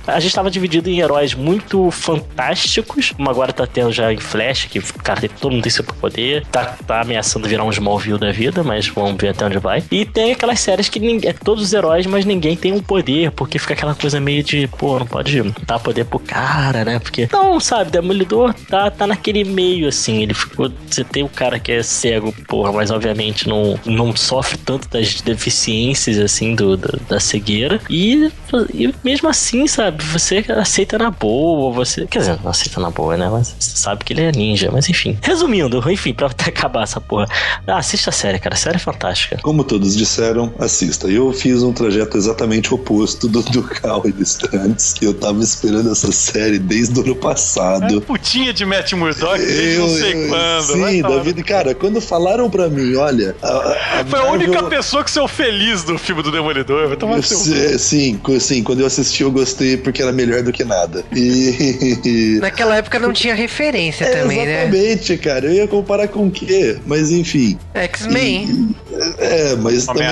[0.08, 4.66] a gente tava dividido em heróis muito fantásticos, como agora tá tendo já em Flash,
[4.66, 8.64] que, cara, todo mundo tem seu poder, tá, tá ameaçando virar um Smallville da vida,
[8.64, 9.84] mas vamos ver até onde vai.
[9.90, 13.58] E tem aquelas séries que é todos os heróis, mas ninguém tem um poder, porque
[13.58, 17.00] fica aquela coisa meio de, pô, não pode dar poder pro cara, né?
[17.00, 21.60] Porque, não, sabe, Demolidor tá, tá naquele meio, assim, ele ficou, você tem o cara
[21.60, 26.98] que é cego, porra, mas obviamente não, não sofre tanto das deficiências, assim, do, da,
[27.08, 28.32] da cegueira, e,
[28.74, 32.06] e mesmo assim, sabe, você aceita na boa, você.
[32.08, 33.30] Quer dizer, não aceita na boa, né?
[33.30, 35.18] Mas você sabe que ele é ninja, mas enfim.
[35.22, 37.28] Resumindo, enfim, pra acabar essa porra.
[37.68, 38.56] Ah, assista a série, cara.
[38.56, 39.40] A série é fantástica.
[39.42, 41.08] Como todos disseram, assista.
[41.08, 44.96] Eu fiz um trajeto exatamente oposto do, do Cal e do Strands.
[45.02, 47.98] Eu tava esperando essa série desde o ano passado.
[47.98, 50.90] É putinha de Matt Murdock desde eu, não sei eu, quando.
[50.90, 53.36] Sim, David, cara, quando falaram pra mim, olha.
[53.42, 54.28] A, a Foi Marvel...
[54.28, 56.88] a única pessoa que saiu feliz do filme do Demolidor.
[56.88, 57.38] Vai tomar seu...
[57.78, 61.04] Sim, sim, quando eu assisti, eu gostei porque era melhor do que nada.
[61.16, 62.38] E.
[62.42, 64.64] Naquela época não tinha referência é, também, exatamente, né?
[64.64, 65.46] Exatamente, cara.
[65.46, 66.78] Eu ia comparar com o quê?
[66.86, 67.58] Mas enfim.
[67.74, 68.76] X-Men.
[69.18, 70.08] É, mas também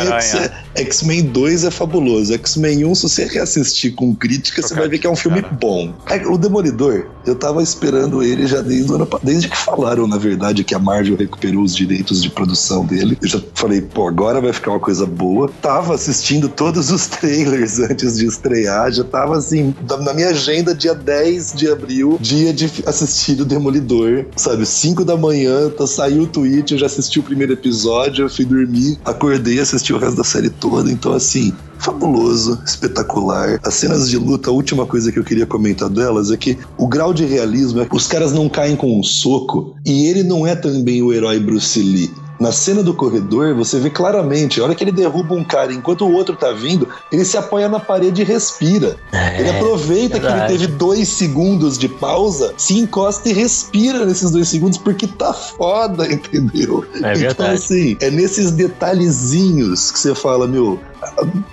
[0.76, 2.34] X-Men 2 é fabuloso.
[2.34, 5.54] X-Men 1, se você reassistir com crítica, você vai ver que é um filme cara.
[5.54, 5.94] bom.
[6.08, 10.18] É, o Demolidor, eu tava esperando ele já desde o ano desde que falaram, na
[10.18, 13.18] verdade, que a Marvel recuperou os direitos de produção dele.
[13.22, 15.50] Eu já falei, pô, agora vai ficar uma coisa boa.
[15.62, 20.94] Tava assistindo todos os trailers antes de estrear, já tava assim, na minha agenda, dia
[20.94, 24.66] 10 de abril, dia de assistir o Demolidor, sabe?
[24.66, 28.46] 5 da manhã, tá, saiu o tweet, eu já assisti o primeiro episódio, eu fui
[28.46, 33.60] dormir, acordei, assisti o resto da série toda, então assim, fabuloso, espetacular.
[33.64, 36.88] As cenas de luta, a última coisa que eu queria comentar delas é que o
[36.88, 40.46] grau de realismo é que os caras não caem com um soco e ele não
[40.46, 44.76] é também o herói Bruce Lee Na cena do corredor, você vê claramente, a hora
[44.76, 48.22] que ele derruba um cara enquanto o outro tá vindo, ele se apoia na parede
[48.22, 48.98] e respira.
[49.12, 50.36] É, ele aproveita verdade.
[50.36, 55.08] que ele teve dois segundos de pausa, se encosta e respira nesses dois segundos porque
[55.08, 56.86] tá foda, entendeu?
[57.04, 60.80] É então, assim, é nesses detalhezinhos que você fala, meu,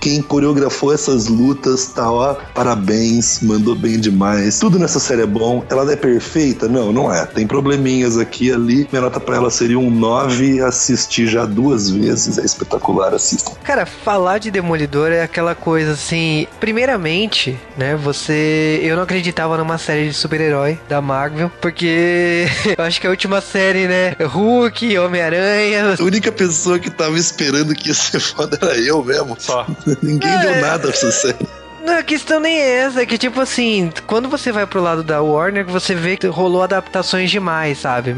[0.00, 4.58] quem coreografou essas lutas tá ó, parabéns, mandou bem demais.
[4.58, 5.64] Tudo nessa série é bom.
[5.68, 6.68] Ela é perfeita?
[6.68, 7.24] Não, não é.
[7.26, 8.88] Tem probleminhas aqui e ali.
[8.90, 10.60] Minha nota pra ela seria um 9.
[10.74, 12.36] Assisti já duas vezes.
[12.36, 13.52] É espetacular, assistam.
[13.62, 16.48] Cara, falar de Demolidor é aquela coisa assim.
[16.58, 17.94] Primeiramente, né?
[17.94, 18.80] Você.
[18.82, 22.46] Eu não acreditava numa série de super-herói da Marvel, porque
[22.76, 24.16] eu acho que a última série, né?
[24.20, 25.94] Hulk, Homem-Aranha.
[25.98, 29.36] A única pessoa que tava esperando que ia ser foda era eu mesmo.
[29.38, 29.66] Só.
[30.02, 31.63] Ninguém é, deu nada pra essa série.
[31.84, 35.02] Não, a questão nem é essa, é que tipo assim, quando você vai pro lado
[35.02, 38.14] da Warner, você vê que rolou adaptações demais, sabe?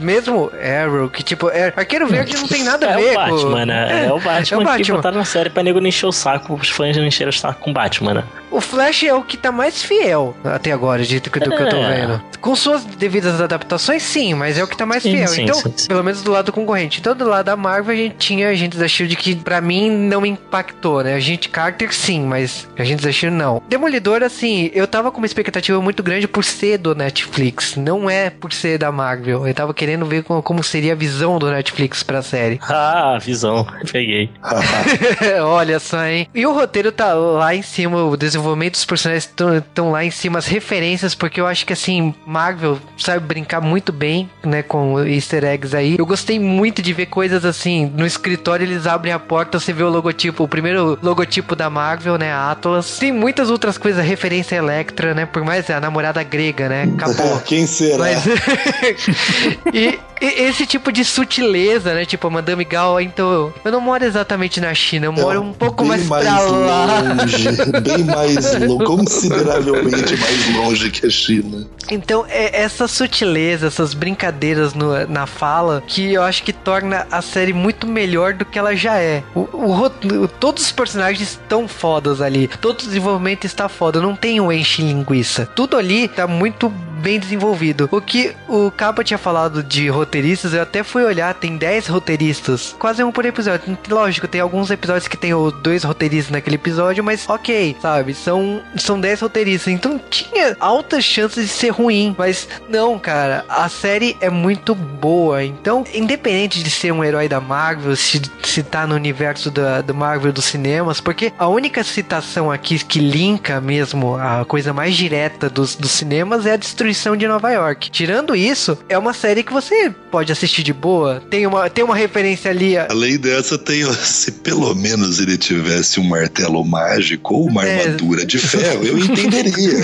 [0.00, 3.66] Mesmo Arrow, que tipo, é, Arqueiro Verde não tem nada a é ver o Batman,
[3.66, 3.88] né?
[3.90, 6.06] É, é, o Batman é o Batman que botaram na série pra nego não encher
[6.06, 8.24] o saco, os fãs não encheram o saco com Batman, né?
[8.56, 11.68] O Flash é o que tá mais fiel até agora, de, do, do que eu
[11.68, 11.94] tô é.
[11.94, 12.22] vendo.
[12.40, 15.28] Com suas devidas adaptações, sim, mas é o que tá mais sim, fiel.
[15.28, 16.98] Sim, então, sim, pelo menos do lado concorrente.
[16.98, 20.22] Então, do lado da Marvel, a gente tinha agentes da Shield que, pra mim, não
[20.22, 21.12] me impactou, né?
[21.12, 23.60] A gente Carter, sim, mas agentes da Shield, não.
[23.68, 27.76] Demolidor, assim, eu tava com uma expectativa muito grande por ser do Netflix.
[27.76, 29.46] Não é por ser da Marvel.
[29.46, 32.58] Eu tava querendo ver como, como seria a visão do Netflix pra série.
[32.88, 33.66] Ah, visão.
[33.90, 34.30] Peguei.
[35.42, 36.28] Olha só, hein?
[36.34, 40.38] E o roteiro tá lá em cima, o desenvolvimento dos personagens estão lá em cima,
[40.38, 45.44] as referências, porque eu acho que assim, Marvel sabe brincar muito bem, né, com easter
[45.44, 45.96] eggs aí.
[45.98, 49.82] Eu gostei muito de ver coisas assim, no escritório eles abrem a porta, você vê
[49.82, 52.98] o logotipo, o primeiro logotipo da Marvel, né, Atlas.
[52.98, 57.40] Tem muitas outras coisas, referência a Electra, né, por mais a namorada grega, né, acabou.
[57.44, 57.98] Quem será?
[57.98, 58.24] Mas...
[59.72, 64.60] e, esse tipo de sutileza, né, tipo a Madame Gal, então, eu não moro exatamente
[64.60, 66.86] na China, eu moro é, um pouco mais, mais pra lá.
[67.02, 67.48] Longe,
[67.82, 68.36] bem mais
[68.84, 71.66] consideravelmente mais longe que a China.
[71.90, 77.22] Então, é essa sutileza, essas brincadeiras no, na fala, que eu acho que torna a
[77.22, 79.22] série muito melhor do que ela já é.
[79.34, 82.48] O, o, todos os personagens estão fodas ali.
[82.60, 84.00] Todo o desenvolvimento está foda.
[84.00, 85.46] Não tem um enche linguiça.
[85.46, 86.72] Tudo ali tá muito
[87.06, 87.88] bem desenvolvido.
[87.92, 92.74] O que o Capa tinha falado de roteiristas, eu até fui olhar, tem 10 roteiristas,
[92.80, 93.78] quase um por episódio.
[93.88, 95.30] Lógico, tem alguns episódios que tem
[95.62, 98.12] dois roteiristas naquele episódio, mas ok, sabe?
[98.12, 103.68] São, são 10 roteiristas, então tinha altas chances de ser ruim, mas não, cara, a
[103.68, 105.44] série é muito boa.
[105.44, 109.94] Então, independente de ser um herói da Marvel, se, se tá no universo da, do
[109.94, 115.48] Marvel dos cinemas, porque a única citação aqui que linka mesmo a coisa mais direta
[115.48, 117.90] dos, dos cinemas é a destruição destruição de Nova York.
[117.90, 121.22] Tirando isso, é uma série que você pode assistir de boa.
[121.30, 122.76] Tem uma, tem uma referência ali.
[122.76, 122.88] A...
[122.90, 127.82] Além dessa, tem se pelo menos ele tivesse um martelo mágico ou uma é.
[127.82, 129.76] armadura de ferro, eu entenderia.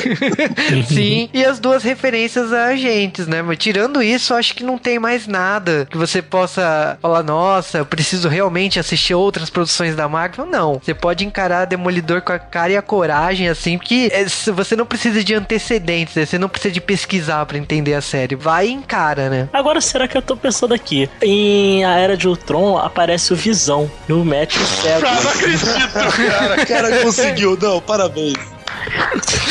[0.88, 3.42] Sim, e as duas referências a agentes, né?
[3.42, 7.86] Mas tirando isso, acho que não tem mais nada que você possa falar, nossa, eu
[7.86, 10.46] preciso realmente assistir outras produções da Marvel.
[10.46, 10.80] Não.
[10.82, 14.86] Você pode encarar Demolidor com a cara e a coragem, assim, porque é, você não
[14.86, 16.24] precisa de antecedentes, né?
[16.24, 18.36] você não precisa de pesquisar para entender a série.
[18.36, 19.48] Vai e encara, né?
[19.50, 21.08] Agora, será que eu tô pensando aqui?
[21.22, 25.00] Em A Era de Ultron aparece o Visão e o Matt o cego.
[25.00, 26.66] não acredito, cara.
[26.68, 27.58] cara conseguiu.
[27.60, 28.34] Não, parabéns.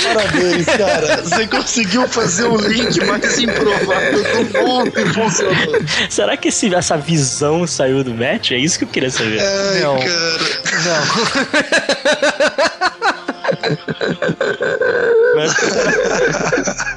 [0.04, 1.18] Parabéns, cara.
[1.24, 5.82] Você conseguiu fazer o link mais improvável do mundo e funcionou.
[6.08, 8.52] Será que esse, essa visão saiu do match?
[8.52, 9.42] É isso que eu queria saber.
[9.42, 9.98] Ai, não.
[9.98, 10.40] cara.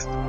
[0.07, 0.15] Não.